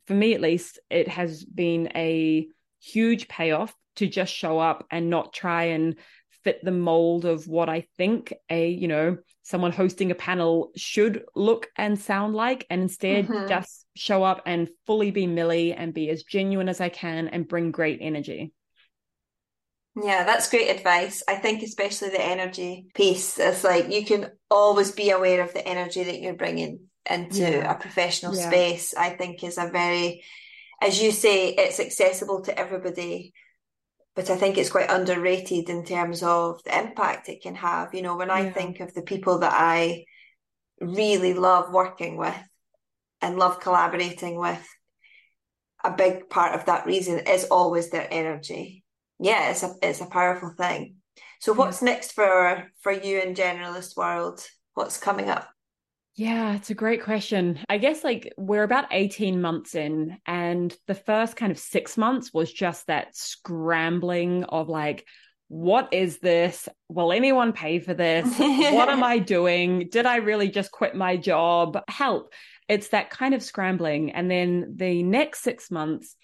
for 0.05 0.13
me 0.13 0.33
at 0.33 0.41
least, 0.41 0.79
it 0.89 1.07
has 1.07 1.43
been 1.43 1.89
a 1.95 2.47
huge 2.79 3.27
payoff 3.27 3.73
to 3.95 4.07
just 4.07 4.33
show 4.33 4.59
up 4.59 4.85
and 4.91 5.09
not 5.09 5.33
try 5.33 5.65
and 5.65 5.95
fit 6.43 6.63
the 6.63 6.71
mold 6.71 7.25
of 7.25 7.47
what 7.47 7.69
I 7.69 7.87
think 7.97 8.33
a, 8.49 8.69
you 8.69 8.87
know, 8.87 9.17
someone 9.43 9.71
hosting 9.71 10.11
a 10.11 10.15
panel 10.15 10.71
should 10.75 11.23
look 11.35 11.67
and 11.77 11.99
sound 11.99 12.33
like, 12.35 12.65
and 12.69 12.81
instead 12.81 13.27
mm-hmm. 13.27 13.47
just 13.47 13.85
show 13.95 14.23
up 14.23 14.41
and 14.45 14.69
fully 14.85 15.11
be 15.11 15.27
Milly 15.27 15.73
and 15.73 15.93
be 15.93 16.09
as 16.09 16.23
genuine 16.23 16.69
as 16.69 16.81
I 16.81 16.89
can 16.89 17.27
and 17.27 17.47
bring 17.47 17.71
great 17.71 17.99
energy. 18.01 18.51
Yeah, 19.95 20.23
that's 20.23 20.49
great 20.49 20.69
advice. 20.75 21.23
I 21.27 21.35
think 21.35 21.61
especially 21.61 22.09
the 22.09 22.21
energy 22.21 22.87
piece. 22.95 23.37
It's 23.37 23.63
like 23.63 23.91
you 23.91 24.03
can 24.03 24.31
always 24.49 24.91
be 24.91 25.11
aware 25.11 25.43
of 25.43 25.53
the 25.53 25.65
energy 25.65 26.03
that 26.03 26.19
you're 26.19 26.33
bringing 26.33 26.87
into 27.09 27.41
yeah. 27.41 27.71
a 27.71 27.75
professional 27.75 28.35
yeah. 28.35 28.49
space, 28.49 28.93
I 28.95 29.11
think 29.11 29.43
is 29.43 29.57
a 29.57 29.67
very, 29.67 30.23
as 30.81 31.01
you 31.01 31.11
say, 31.11 31.49
it's 31.49 31.79
accessible 31.79 32.41
to 32.41 32.57
everybody. 32.57 33.33
But 34.15 34.29
I 34.29 34.35
think 34.35 34.57
it's 34.57 34.69
quite 34.69 34.91
underrated 34.91 35.69
in 35.69 35.83
terms 35.83 36.21
of 36.21 36.63
the 36.63 36.77
impact 36.77 37.29
it 37.29 37.41
can 37.41 37.55
have. 37.55 37.95
You 37.95 38.03
know, 38.03 38.15
when 38.15 38.29
I 38.29 38.51
think 38.51 38.79
of 38.79 38.93
the 38.93 39.01
people 39.01 39.39
that 39.39 39.53
I 39.55 40.05
really 40.79 41.33
love 41.33 41.73
working 41.73 42.17
with 42.17 42.35
and 43.21 43.37
love 43.37 43.59
collaborating 43.59 44.37
with, 44.37 44.63
a 45.83 45.91
big 45.91 46.29
part 46.29 46.55
of 46.55 46.65
that 46.65 46.85
reason 46.85 47.19
is 47.19 47.45
always 47.45 47.89
their 47.89 48.07
energy. 48.09 48.83
Yeah, 49.19 49.51
it's 49.51 49.63
a 49.63 49.73
it's 49.81 50.01
a 50.01 50.05
powerful 50.05 50.53
thing. 50.57 50.97
So 51.39 51.53
what's 51.53 51.81
next 51.81 52.13
for 52.13 52.67
for 52.81 52.91
you 52.91 53.19
in 53.19 53.35
generalist 53.35 53.97
world? 53.97 54.45
What's 54.75 54.97
coming 54.97 55.29
up? 55.29 55.52
Yeah, 56.15 56.55
it's 56.55 56.69
a 56.69 56.75
great 56.75 57.03
question. 57.03 57.59
I 57.67 57.79
guess 57.79 58.03
like 58.03 58.33
we're 58.37 58.63
about 58.63 58.85
18 58.91 59.41
months 59.41 59.73
in, 59.73 60.17
and 60.27 60.75
the 60.85 60.93
first 60.93 61.35
kind 61.35 61.51
of 61.51 61.57
six 61.57 61.97
months 61.97 62.31
was 62.31 62.53
just 62.53 62.85
that 62.87 63.15
scrambling 63.15 64.43
of 64.43 64.69
like, 64.69 65.07
what 65.47 65.91
is 65.91 66.19
this? 66.19 66.69
Will 66.87 67.11
anyone 67.11 67.51
pay 67.51 67.79
for 67.79 67.95
this? 67.95 68.27
what 68.37 68.89
am 68.89 69.03
I 69.03 69.19
doing? 69.19 69.89
Did 69.91 70.05
I 70.05 70.17
really 70.17 70.49
just 70.49 70.71
quit 70.71 70.95
my 70.95 71.17
job? 71.17 71.79
Help. 71.87 72.33
It's 72.67 72.89
that 72.89 73.09
kind 73.09 73.33
of 73.33 73.43
scrambling. 73.43 74.11
And 74.11 74.29
then 74.29 74.73
the 74.75 75.01
next 75.01 75.41
six 75.41 75.71
months 75.71 76.15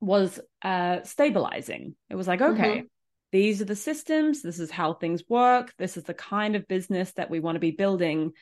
was 0.00 0.40
uh, 0.62 1.02
stabilizing. 1.02 1.96
It 2.08 2.14
was 2.14 2.28
like, 2.28 2.40
okay, 2.40 2.78
mm-hmm. 2.78 2.86
these 3.32 3.60
are 3.60 3.66
the 3.66 3.76
systems. 3.76 4.40
This 4.40 4.60
is 4.60 4.70
how 4.70 4.94
things 4.94 5.22
work. 5.28 5.72
This 5.78 5.96
is 5.96 6.04
the 6.04 6.14
kind 6.14 6.54
of 6.54 6.68
business 6.68 7.12
that 7.12 7.28
we 7.28 7.40
want 7.40 7.56
to 7.56 7.60
be 7.60 7.72
building 7.72 8.32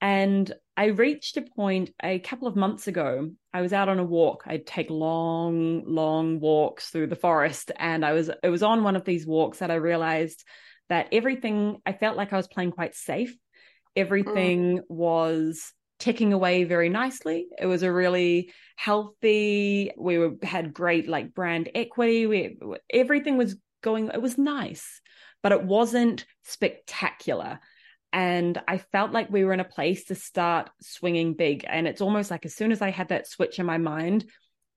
And 0.00 0.52
I 0.76 0.86
reached 0.86 1.36
a 1.36 1.42
point 1.42 1.90
a 2.02 2.20
couple 2.20 2.46
of 2.46 2.54
months 2.54 2.86
ago. 2.86 3.30
I 3.52 3.62
was 3.62 3.72
out 3.72 3.88
on 3.88 3.98
a 3.98 4.04
walk. 4.04 4.44
I'd 4.46 4.66
take 4.66 4.90
long, 4.90 5.82
long 5.86 6.38
walks 6.38 6.90
through 6.90 7.08
the 7.08 7.16
forest. 7.16 7.72
And 7.76 8.04
I 8.04 8.12
was 8.12 8.30
it 8.42 8.48
was 8.48 8.62
on 8.62 8.84
one 8.84 8.94
of 8.94 9.04
these 9.04 9.26
walks 9.26 9.58
that 9.58 9.72
I 9.72 9.76
realized 9.76 10.44
that 10.88 11.08
everything 11.12 11.78
I 11.84 11.92
felt 11.92 12.16
like 12.16 12.32
I 12.32 12.36
was 12.36 12.48
playing 12.48 12.72
quite 12.72 12.94
safe. 12.94 13.36
Everything 13.96 14.78
mm. 14.78 14.82
was 14.88 15.72
ticking 15.98 16.32
away 16.32 16.64
very 16.64 16.88
nicely. 16.88 17.48
It 17.58 17.66
was 17.66 17.82
a 17.82 17.92
really 17.92 18.52
healthy, 18.76 19.90
we 19.98 20.18
were, 20.18 20.34
had 20.42 20.72
great 20.72 21.08
like 21.08 21.34
brand 21.34 21.70
equity. 21.74 22.26
We 22.26 22.58
everything 22.88 23.36
was 23.36 23.56
going 23.82 24.08
it 24.08 24.22
was 24.22 24.38
nice, 24.38 25.00
but 25.42 25.52
it 25.52 25.64
wasn't 25.64 26.24
spectacular 26.44 27.58
and 28.12 28.60
I 28.66 28.78
felt 28.78 29.12
like 29.12 29.30
we 29.30 29.44
were 29.44 29.52
in 29.52 29.60
a 29.60 29.64
place 29.64 30.06
to 30.06 30.14
start 30.14 30.70
swinging 30.80 31.34
big. 31.34 31.64
And 31.68 31.86
it's 31.86 32.00
almost 32.00 32.30
like 32.30 32.46
as 32.46 32.54
soon 32.54 32.72
as 32.72 32.80
I 32.80 32.90
had 32.90 33.08
that 33.08 33.28
switch 33.28 33.58
in 33.58 33.66
my 33.66 33.78
mind, 33.78 34.24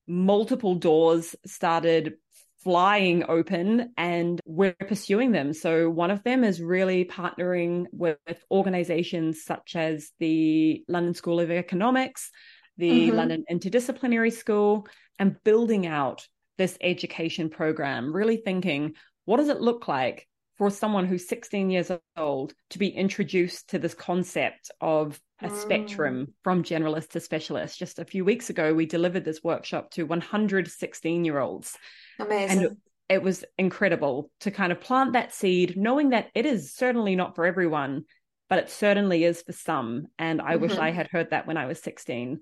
multiple 0.07 0.75
doors 0.75 1.35
started 1.45 2.15
flying 2.63 3.23
open 3.27 3.93
and 3.97 4.39
we're 4.45 4.73
pursuing 4.73 5.31
them. 5.31 5.53
So 5.53 5.89
one 5.89 6.11
of 6.11 6.23
them 6.23 6.43
is 6.43 6.61
really 6.61 7.05
partnering 7.05 7.85
with, 7.91 8.17
organizations 8.51 9.43
such 9.43 9.75
as 9.75 10.11
the 10.19 10.83
London 10.87 11.13
School 11.13 11.39
of 11.39 11.49
Economics, 11.49 12.29
the 12.77 13.07
mm-hmm. 13.07 13.15
London 13.15 13.45
Interdisciplinary 13.51 14.31
School, 14.31 14.87
and 15.17 15.41
building 15.43 15.87
out 15.87 16.27
this 16.57 16.77
education 16.81 17.49
program, 17.49 18.13
really 18.13 18.37
thinking, 18.37 18.93
what 19.25 19.37
does 19.37 19.49
it 19.49 19.61
look 19.61 19.87
like 19.87 20.27
for 20.61 20.69
someone 20.69 21.07
who's 21.07 21.27
16 21.27 21.71
years 21.71 21.89
old 22.15 22.53
to 22.69 22.77
be 22.77 22.87
introduced 22.87 23.71
to 23.71 23.79
this 23.79 23.95
concept 23.95 24.69
of 24.79 25.19
a 25.41 25.47
mm. 25.47 25.55
spectrum 25.59 26.35
from 26.43 26.61
generalist 26.61 27.09
to 27.09 27.19
specialist. 27.19 27.79
Just 27.79 27.97
a 27.97 28.05
few 28.05 28.23
weeks 28.23 28.51
ago, 28.51 28.71
we 28.71 28.85
delivered 28.85 29.25
this 29.25 29.43
workshop 29.43 29.89
to 29.89 30.03
116 30.03 31.25
year 31.25 31.39
olds. 31.39 31.75
Amazing. 32.19 32.59
And 32.59 32.77
it 33.09 33.23
was 33.23 33.43
incredible 33.57 34.29
to 34.41 34.51
kind 34.51 34.71
of 34.71 34.79
plant 34.79 35.13
that 35.13 35.33
seed, 35.33 35.77
knowing 35.77 36.11
that 36.11 36.27
it 36.35 36.45
is 36.45 36.75
certainly 36.75 37.15
not 37.15 37.33
for 37.33 37.47
everyone, 37.47 38.05
but 38.47 38.59
it 38.59 38.69
certainly 38.69 39.23
is 39.23 39.41
for 39.41 39.53
some. 39.53 40.09
And 40.19 40.39
I 40.39 40.53
mm-hmm. 40.53 40.61
wish 40.61 40.77
I 40.77 40.91
had 40.91 41.07
heard 41.07 41.31
that 41.31 41.47
when 41.47 41.57
I 41.57 41.65
was 41.65 41.81
16. 41.81 42.39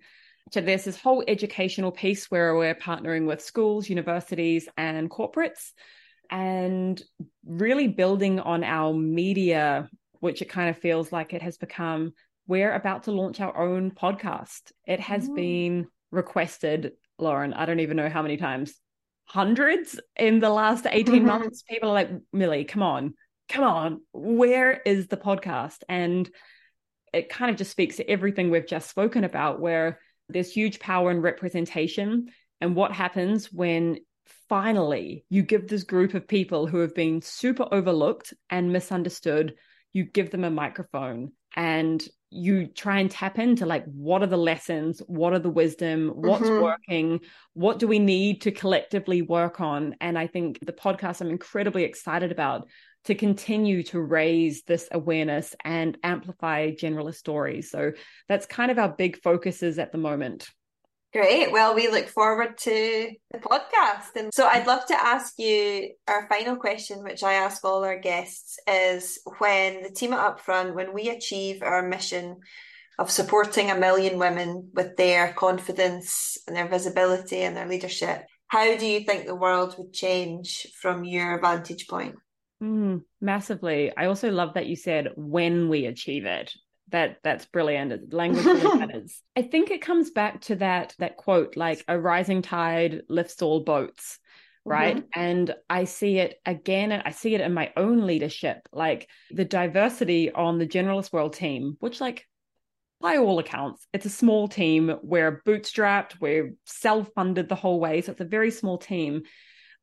So 0.51 0.60
there's 0.60 0.84
this 0.84 0.99
whole 0.99 1.23
educational 1.25 1.93
piece 1.93 2.29
where 2.29 2.53
we're 2.53 2.75
partnering 2.75 3.27
with 3.27 3.41
schools, 3.41 3.88
universities, 3.88 4.67
and 4.75 5.10
corporates 5.10 5.71
and 6.29 7.01
really 7.45 7.87
building 7.87 8.39
on 8.39 8.63
our 8.63 8.93
media, 8.93 9.89
which 10.19 10.41
it 10.41 10.49
kind 10.49 10.69
of 10.69 10.77
feels 10.77 11.11
like 11.11 11.33
it 11.33 11.41
has 11.41 11.57
become. 11.57 12.13
We're 12.47 12.73
about 12.73 13.03
to 13.03 13.11
launch 13.11 13.39
our 13.39 13.55
own 13.55 13.91
podcast. 13.91 14.71
It 14.85 14.99
has 14.99 15.27
mm. 15.29 15.35
been 15.35 15.87
requested, 16.11 16.93
Lauren, 17.17 17.53
I 17.53 17.65
don't 17.65 17.79
even 17.79 17.97
know 17.97 18.09
how 18.09 18.21
many 18.21 18.37
times, 18.37 18.73
hundreds 19.25 19.99
in 20.15 20.39
the 20.39 20.49
last 20.49 20.87
18 20.89 21.23
months. 21.25 21.63
People 21.63 21.89
are 21.89 21.93
like, 21.93 22.11
Milly, 22.33 22.65
come 22.65 22.81
on, 22.81 23.13
come 23.47 23.63
on, 23.63 24.01
where 24.11 24.71
is 24.85 25.07
the 25.07 25.17
podcast? 25.17 25.83
And 25.87 26.29
it 27.13 27.29
kind 27.29 27.51
of 27.51 27.57
just 27.57 27.71
speaks 27.71 27.97
to 27.97 28.09
everything 28.09 28.49
we've 28.49 28.67
just 28.67 28.89
spoken 28.89 29.23
about, 29.23 29.59
where 29.59 29.99
there's 30.29 30.51
huge 30.51 30.79
power 30.79 31.11
in 31.11 31.21
representation. 31.21 32.27
And 32.61 32.75
what 32.75 32.91
happens 32.91 33.51
when 33.51 33.99
finally 34.47 35.25
you 35.29 35.41
give 35.41 35.67
this 35.67 35.83
group 35.83 36.13
of 36.13 36.27
people 36.27 36.67
who 36.67 36.79
have 36.79 36.95
been 36.95 37.21
super 37.21 37.67
overlooked 37.71 38.33
and 38.49 38.71
misunderstood 38.71 39.55
you 39.93 40.03
give 40.03 40.31
them 40.31 40.43
a 40.43 40.49
microphone 40.49 41.31
and 41.55 42.07
you 42.31 42.67
try 42.67 42.99
and 42.99 43.09
tap 43.09 43.39
into 43.39 43.65
like 43.65 43.83
what 43.85 44.21
are 44.21 44.27
the 44.27 44.37
lessons? 44.37 45.01
What 45.07 45.33
are 45.33 45.39
the 45.39 45.49
wisdom? 45.49 46.09
What's 46.09 46.43
mm-hmm. 46.43 46.61
working? 46.61 47.19
What 47.53 47.79
do 47.79 47.87
we 47.87 47.97
need 47.97 48.41
to 48.41 48.51
collectively 48.51 49.21
work 49.23 49.59
on? 49.59 49.95
And 49.99 50.17
i 50.17 50.27
think 50.27 50.59
the 50.63 50.73
podcast 50.73 51.21
i'm 51.21 51.29
incredibly 51.29 51.83
excited 51.83 52.31
about 52.31 52.67
to 53.05 53.15
continue 53.15 53.81
to 53.81 53.99
raise 53.99 54.63
this 54.63 54.87
awareness 54.91 55.55
and 55.63 55.97
amplify 56.03 56.71
generalist 56.71 57.15
stories. 57.15 57.71
So 57.71 57.93
that's 58.27 58.45
kind 58.45 58.71
of 58.71 58.77
our 58.77 58.89
big 58.89 59.21
focuses 59.21 59.79
at 59.79 59.91
the 59.91 59.97
moment 59.97 60.49
Great. 61.12 61.52
Well, 61.52 61.74
we 61.74 61.89
look 61.89 62.08
forward 62.08 62.58
to 62.60 63.12
the 63.32 63.39
podcast. 63.39 64.15
And 64.15 64.32
so 64.32 64.45
I'd 64.45 64.67
love 64.67 64.86
to 64.88 64.93
ask 64.93 65.39
you 65.39 65.89
our 66.08 66.28
final 66.30 66.56
question, 66.56 67.04
which 67.04 67.24
I 67.24 67.34
ask 67.34 67.65
all 67.65 67.84
our 67.84 67.98
guests, 67.98 68.60
is 68.67 69.19
when 69.39 69.82
the 69.82 69.89
team 69.89 70.13
at 70.13 70.38
Upfront, 70.38 70.76
when 70.76 70.93
we 70.93 71.10
achieve 71.10 71.63
our 71.63 71.82
mission 71.82 72.38
of 73.00 73.10
supporting 73.10 73.72
a 73.72 73.80
million 73.80 74.19
women 74.19 74.69
with 74.76 74.98
their 74.98 75.34
confidence 75.34 76.38
and 76.45 76.56
their 76.56 76.67
visibility 76.67 77.39
and 77.39 77.58
their 77.58 77.67
leadership, 77.67 78.24
how 78.48 78.78
do 78.78 78.86
you 78.86 79.00
think 79.00 79.26
the 79.26 79.36
world 79.36 79.76
would 79.80 79.93
change 79.93 80.67
from 80.80 81.04
your 81.04 81.41
vantage 81.41 81.88
point? 81.88 82.15
Mm, 82.62 83.02
massively. 83.19 83.91
I 83.98 84.06
also 84.06 84.30
love 84.30 84.54
that 84.54 84.67
you 84.67 84.76
said 84.76 85.08
when 85.15 85.69
we 85.69 85.86
achieve 85.86 86.26
it 86.26 86.54
that 86.91 87.17
that's 87.23 87.45
brilliant. 87.45 88.13
Language 88.13 88.45
really 88.45 88.78
matters. 88.80 89.21
I 89.36 89.41
think 89.43 89.71
it 89.71 89.82
comes 89.82 90.12
back 90.12 90.41
to 90.41 90.56
that 90.58 90.95
that 90.99 91.17
quote 91.17 91.56
like 91.56 91.84
a 91.88 91.99
rising 91.99 92.41
tide 92.41 93.04
lifts 93.10 93.41
all 93.41 93.62
boats 93.62 94.19
right? 94.65 94.97
Mm-hmm. 94.97 95.19
and 95.19 95.56
i 95.69 95.86
see 95.86 96.19
it 96.19 96.36
again 96.45 96.91
and 96.91 97.02
i 97.06 97.12
see 97.12 97.34
it 97.34 97.39
in 97.39 97.54
my 97.54 97.71
own 97.78 98.06
leadership 98.06 98.67
like 98.73 99.10
the 99.32 99.45
diversity 99.45 100.32
on 100.32 100.60
the 100.60 100.67
generalist 100.67 101.13
world 101.13 101.34
team 101.34 101.78
which 101.80 102.02
like 102.02 102.28
by 103.02 103.17
all 103.17 103.39
accounts 103.39 103.88
it's 103.93 104.06
a 104.06 104.10
small 104.10 104.47
team. 104.47 104.95
We're 105.02 105.41
bootstrapped 105.45 106.19
we're 106.19 106.54
self-funded 106.65 107.47
the 107.47 107.56
whole 107.56 107.80
way 107.80 108.02
so 108.02 108.12
it's 108.12 108.21
a 108.21 108.25
very 108.25 108.52
small 108.52 108.78
team. 108.78 109.23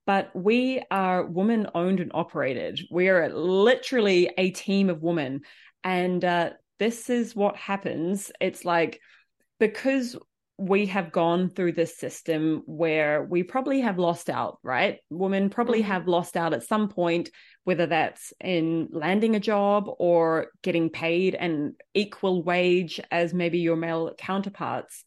But 0.06 0.30
we 0.36 0.82
are 0.90 1.26
woman 1.26 1.66
owned 1.74 1.98
and 1.98 2.12
operated. 2.14 2.80
We 2.92 3.08
are 3.08 3.28
literally 3.28 4.30
a 4.38 4.50
team 4.50 4.88
of 4.88 5.02
women. 5.02 5.40
And 5.82 6.24
uh, 6.24 6.50
this 6.78 7.10
is 7.10 7.34
what 7.34 7.56
happens. 7.56 8.30
It's 8.40 8.64
like 8.64 9.00
because 9.58 10.16
we 10.58 10.86
have 10.86 11.12
gone 11.12 11.50
through 11.50 11.72
this 11.72 11.98
system 11.98 12.62
where 12.64 13.22
we 13.22 13.42
probably 13.42 13.82
have 13.82 13.98
lost 13.98 14.30
out, 14.30 14.58
right? 14.62 14.98
Women 15.10 15.50
probably 15.50 15.80
mm-hmm. 15.80 15.92
have 15.92 16.08
lost 16.08 16.36
out 16.36 16.54
at 16.54 16.62
some 16.62 16.88
point, 16.88 17.30
whether 17.64 17.86
that's 17.86 18.32
in 18.40 18.88
landing 18.90 19.36
a 19.36 19.40
job 19.40 19.84
or 19.98 20.46
getting 20.62 20.88
paid 20.88 21.34
an 21.34 21.76
equal 21.92 22.42
wage 22.42 23.00
as 23.10 23.34
maybe 23.34 23.58
your 23.58 23.76
male 23.76 24.14
counterparts. 24.16 25.04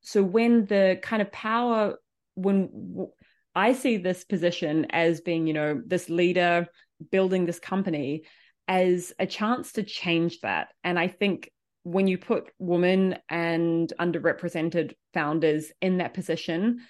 So 0.00 0.22
when 0.22 0.66
the 0.66 0.98
kind 1.00 1.22
of 1.22 1.30
power, 1.30 1.94
when 2.34 3.08
I 3.54 3.74
see 3.74 3.98
this 3.98 4.24
position 4.24 4.86
as 4.90 5.20
being, 5.20 5.46
you 5.46 5.52
know, 5.52 5.80
this 5.86 6.10
leader 6.10 6.66
building 7.12 7.46
this 7.46 7.60
company, 7.60 8.24
as 8.68 9.12
a 9.18 9.26
chance 9.26 9.72
to 9.72 9.82
change 9.82 10.40
that. 10.40 10.68
And 10.84 10.98
I 10.98 11.08
think 11.08 11.50
when 11.82 12.06
you 12.06 12.18
put 12.18 12.50
women 12.58 13.16
and 13.30 13.90
underrepresented 13.98 14.92
founders 15.14 15.72
in 15.80 15.98
that 15.98 16.12
position, 16.12 16.80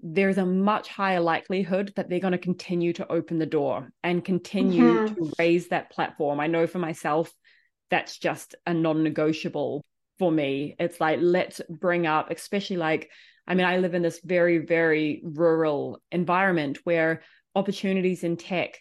there's 0.00 0.38
a 0.38 0.46
much 0.46 0.88
higher 0.88 1.20
likelihood 1.20 1.92
that 1.96 2.08
they're 2.08 2.20
going 2.20 2.32
to 2.32 2.38
continue 2.38 2.92
to 2.92 3.10
open 3.10 3.38
the 3.38 3.46
door 3.46 3.90
and 4.02 4.24
continue 4.24 5.06
mm-hmm. 5.06 5.14
to 5.14 5.32
raise 5.38 5.68
that 5.68 5.90
platform. 5.90 6.38
I 6.38 6.46
know 6.46 6.66
for 6.66 6.78
myself, 6.78 7.32
that's 7.90 8.18
just 8.18 8.54
a 8.66 8.72
non 8.72 9.02
negotiable 9.02 9.84
for 10.18 10.30
me. 10.30 10.76
It's 10.78 11.00
like, 11.00 11.18
let's 11.20 11.60
bring 11.68 12.06
up, 12.06 12.30
especially 12.30 12.76
like, 12.76 13.10
I 13.46 13.54
mean, 13.54 13.66
I 13.66 13.78
live 13.78 13.94
in 13.94 14.02
this 14.02 14.20
very, 14.22 14.58
very 14.58 15.22
rural 15.24 16.00
environment 16.12 16.78
where 16.84 17.22
opportunities 17.54 18.24
in 18.24 18.36
tech 18.36 18.78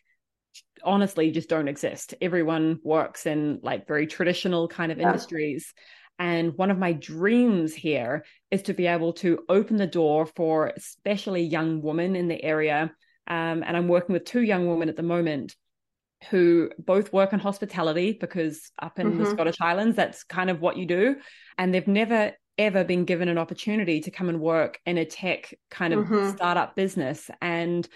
honestly 0.83 1.31
just 1.31 1.49
don't 1.49 1.67
exist. 1.67 2.13
Everyone 2.21 2.79
works 2.83 3.25
in 3.25 3.59
like 3.63 3.87
very 3.87 4.07
traditional 4.07 4.67
kind 4.67 4.91
of 4.91 4.99
yeah. 4.99 5.07
industries. 5.07 5.73
And 6.19 6.55
one 6.57 6.71
of 6.71 6.77
my 6.77 6.93
dreams 6.93 7.73
here 7.73 8.23
is 8.51 8.61
to 8.63 8.73
be 8.73 8.87
able 8.87 9.13
to 9.13 9.39
open 9.49 9.77
the 9.77 9.87
door 9.87 10.25
for 10.25 10.67
especially 10.75 11.43
young 11.43 11.81
women 11.81 12.15
in 12.15 12.27
the 12.27 12.41
area. 12.43 12.91
Um, 13.27 13.63
and 13.65 13.75
I'm 13.75 13.87
working 13.87 14.13
with 14.13 14.25
two 14.25 14.41
young 14.41 14.67
women 14.67 14.89
at 14.89 14.95
the 14.95 15.03
moment 15.03 15.55
who 16.29 16.69
both 16.77 17.11
work 17.11 17.33
in 17.33 17.39
hospitality 17.39 18.13
because 18.13 18.71
up 18.81 18.99
in 18.99 19.07
mm-hmm. 19.07 19.23
the 19.23 19.29
Scottish 19.31 19.57
Highlands, 19.59 19.95
that's 19.95 20.23
kind 20.23 20.49
of 20.49 20.61
what 20.61 20.77
you 20.77 20.85
do. 20.85 21.15
And 21.57 21.73
they've 21.73 21.87
never 21.87 22.33
ever 22.57 22.83
been 22.83 23.03
given 23.05 23.29
an 23.29 23.37
opportunity 23.39 23.99
to 24.01 24.11
come 24.11 24.29
and 24.29 24.39
work 24.39 24.79
in 24.85 24.97
a 24.97 25.05
tech 25.05 25.53
kind 25.71 25.93
of 25.93 26.05
mm-hmm. 26.05 26.35
startup 26.35 26.75
business. 26.75 27.29
And 27.41 27.87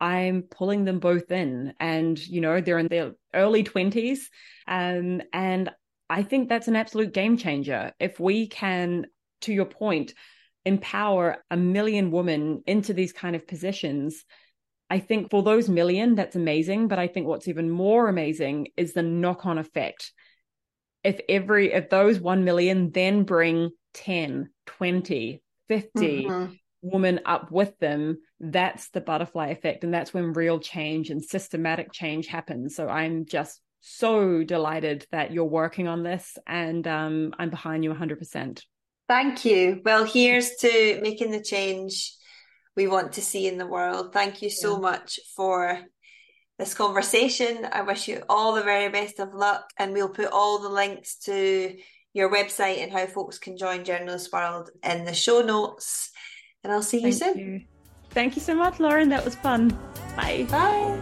I'm 0.00 0.42
pulling 0.42 0.84
them 0.84 0.98
both 0.98 1.30
in. 1.30 1.74
And, 1.80 2.18
you 2.26 2.40
know, 2.40 2.60
they're 2.60 2.78
in 2.78 2.88
their 2.88 3.12
early 3.34 3.64
20s. 3.64 4.20
Um, 4.66 5.22
and 5.32 5.70
I 6.08 6.22
think 6.22 6.48
that's 6.48 6.68
an 6.68 6.76
absolute 6.76 7.12
game 7.12 7.36
changer. 7.36 7.92
If 7.98 8.18
we 8.20 8.46
can, 8.48 9.06
to 9.42 9.52
your 9.52 9.66
point, 9.66 10.14
empower 10.64 11.44
a 11.50 11.56
million 11.56 12.10
women 12.10 12.62
into 12.66 12.92
these 12.92 13.12
kind 13.12 13.34
of 13.36 13.46
positions, 13.46 14.24
I 14.90 15.00
think 15.00 15.30
for 15.30 15.42
those 15.42 15.68
million, 15.68 16.14
that's 16.14 16.36
amazing. 16.36 16.88
But 16.88 16.98
I 16.98 17.08
think 17.08 17.26
what's 17.26 17.48
even 17.48 17.70
more 17.70 18.08
amazing 18.08 18.68
is 18.76 18.92
the 18.92 19.02
knock 19.02 19.46
on 19.46 19.58
effect. 19.58 20.12
if 21.04 21.20
every 21.28 21.72
if 21.72 21.90
those 21.90 22.20
1 22.20 22.44
million 22.44 22.90
then 22.90 23.24
bring 23.24 23.70
10 23.94 24.50
20 24.66 25.42
50 25.68 25.90
mm-hmm. 25.98 26.52
Women 26.82 27.20
up 27.26 27.50
with 27.50 27.78
them 27.78 28.18
that's 28.40 28.90
the 28.90 29.00
butterfly 29.00 29.48
effect 29.48 29.82
and 29.82 29.92
that's 29.92 30.14
when 30.14 30.32
real 30.32 30.60
change 30.60 31.10
and 31.10 31.24
systematic 31.24 31.92
change 31.92 32.28
happens 32.28 32.76
so 32.76 32.88
i'm 32.88 33.26
just 33.26 33.60
so 33.80 34.44
delighted 34.44 35.04
that 35.10 35.32
you're 35.32 35.44
working 35.44 35.88
on 35.88 36.04
this 36.04 36.38
and 36.46 36.86
um, 36.86 37.34
i'm 37.38 37.50
behind 37.50 37.82
you 37.82 37.92
100% 37.92 38.62
thank 39.08 39.44
you 39.44 39.80
well 39.84 40.04
here's 40.04 40.54
to 40.56 41.00
making 41.02 41.32
the 41.32 41.42
change 41.42 42.14
we 42.76 42.86
want 42.86 43.14
to 43.14 43.22
see 43.22 43.48
in 43.48 43.58
the 43.58 43.66
world 43.66 44.12
thank 44.12 44.40
you 44.40 44.50
so 44.50 44.74
yeah. 44.74 44.80
much 44.80 45.18
for 45.34 45.80
this 46.58 46.74
conversation. 46.74 47.66
I 47.70 47.82
wish 47.82 48.08
you 48.08 48.22
all 48.28 48.54
the 48.54 48.62
very 48.62 48.88
best 48.88 49.20
of 49.20 49.32
luck, 49.32 49.70
and 49.78 49.92
we'll 49.92 50.08
put 50.08 50.26
all 50.32 50.58
the 50.58 50.68
links 50.68 51.16
to 51.20 51.76
your 52.12 52.30
website 52.30 52.82
and 52.82 52.90
how 52.90 53.06
folks 53.06 53.38
can 53.38 53.56
join 53.56 53.84
Generalist 53.84 54.32
World 54.32 54.70
in 54.82 55.04
the 55.04 55.14
show 55.14 55.40
notes. 55.40 56.10
And 56.64 56.72
I'll 56.72 56.82
see 56.82 56.98
you 56.98 57.12
Thank 57.12 57.36
soon. 57.36 57.38
You. 57.38 57.60
Thank 58.10 58.36
you 58.36 58.42
so 58.42 58.54
much, 58.54 58.80
Lauren. 58.80 59.08
That 59.10 59.24
was 59.24 59.34
fun. 59.34 59.76
Bye. 60.16 60.46
Bye. 60.50 60.98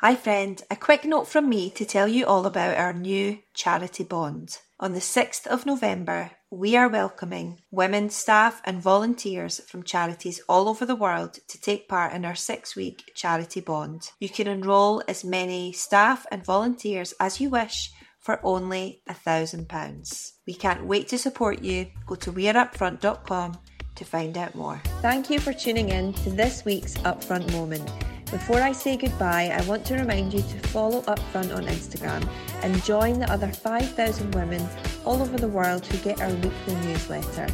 Hi, 0.00 0.14
friend. 0.14 0.62
A 0.70 0.76
quick 0.76 1.04
note 1.04 1.28
from 1.28 1.48
me 1.48 1.70
to 1.70 1.84
tell 1.84 2.08
you 2.08 2.24
all 2.24 2.46
about 2.46 2.76
our 2.76 2.92
new 2.92 3.38
charity 3.52 4.04
bond. 4.04 4.58
On 4.78 4.94
the 4.94 5.00
6th 5.00 5.46
of 5.46 5.66
November, 5.66 6.30
we 6.50 6.74
are 6.74 6.88
welcoming 6.88 7.60
women, 7.70 8.08
staff, 8.08 8.62
and 8.64 8.80
volunteers 8.80 9.60
from 9.68 9.82
charities 9.82 10.40
all 10.48 10.70
over 10.70 10.86
the 10.86 10.96
world 10.96 11.38
to 11.48 11.60
take 11.60 11.86
part 11.86 12.14
in 12.14 12.24
our 12.24 12.34
six 12.34 12.74
week 12.74 13.12
charity 13.14 13.60
bond. 13.60 14.10
You 14.18 14.30
can 14.30 14.46
enrol 14.46 15.02
as 15.06 15.22
many 15.22 15.72
staff 15.72 16.26
and 16.32 16.44
volunteers 16.44 17.12
as 17.20 17.40
you 17.40 17.50
wish 17.50 17.92
for 18.20 18.38
only 18.44 19.02
a 19.08 19.14
thousand 19.14 19.68
pounds. 19.68 20.34
We 20.46 20.54
can't 20.54 20.86
wait 20.86 21.08
to 21.08 21.18
support 21.18 21.62
you. 21.62 21.86
Go 22.06 22.14
to 22.16 22.32
weareupfront.com 22.32 23.58
to 23.94 24.04
find 24.04 24.38
out 24.38 24.54
more. 24.54 24.80
Thank 25.00 25.30
you 25.30 25.40
for 25.40 25.52
tuning 25.52 25.88
in 25.88 26.12
to 26.14 26.30
this 26.30 26.64
week's 26.64 26.94
Upfront 26.98 27.50
Moment. 27.52 27.90
Before 28.30 28.60
I 28.60 28.70
say 28.70 28.96
goodbye, 28.96 29.50
I 29.52 29.60
want 29.66 29.84
to 29.86 29.96
remind 29.96 30.32
you 30.32 30.40
to 30.40 30.68
follow 30.68 31.02
Upfront 31.02 31.54
on 31.54 31.64
Instagram 31.64 32.28
and 32.62 32.84
join 32.84 33.18
the 33.18 33.30
other 33.30 33.48
5,000 33.48 34.34
women 34.34 34.64
all 35.04 35.20
over 35.20 35.36
the 35.36 35.48
world 35.48 35.84
who 35.84 35.98
get 35.98 36.20
our 36.20 36.32
weekly 36.34 36.76
newsletter. 36.86 37.48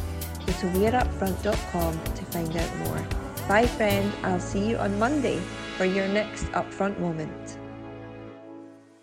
Go 0.45 0.53
to 0.53 0.67
weareupfront.com 0.77 2.03
to 2.13 2.25
find 2.25 2.55
out 2.55 2.77
more. 2.77 3.07
Bye, 3.47 3.65
friend. 3.65 4.11
I'll 4.23 4.39
see 4.39 4.69
you 4.69 4.77
on 4.77 4.99
Monday 4.99 5.39
for 5.77 5.85
your 5.85 6.07
next 6.07 6.45
Upfront 6.51 6.99
moment. 6.99 7.56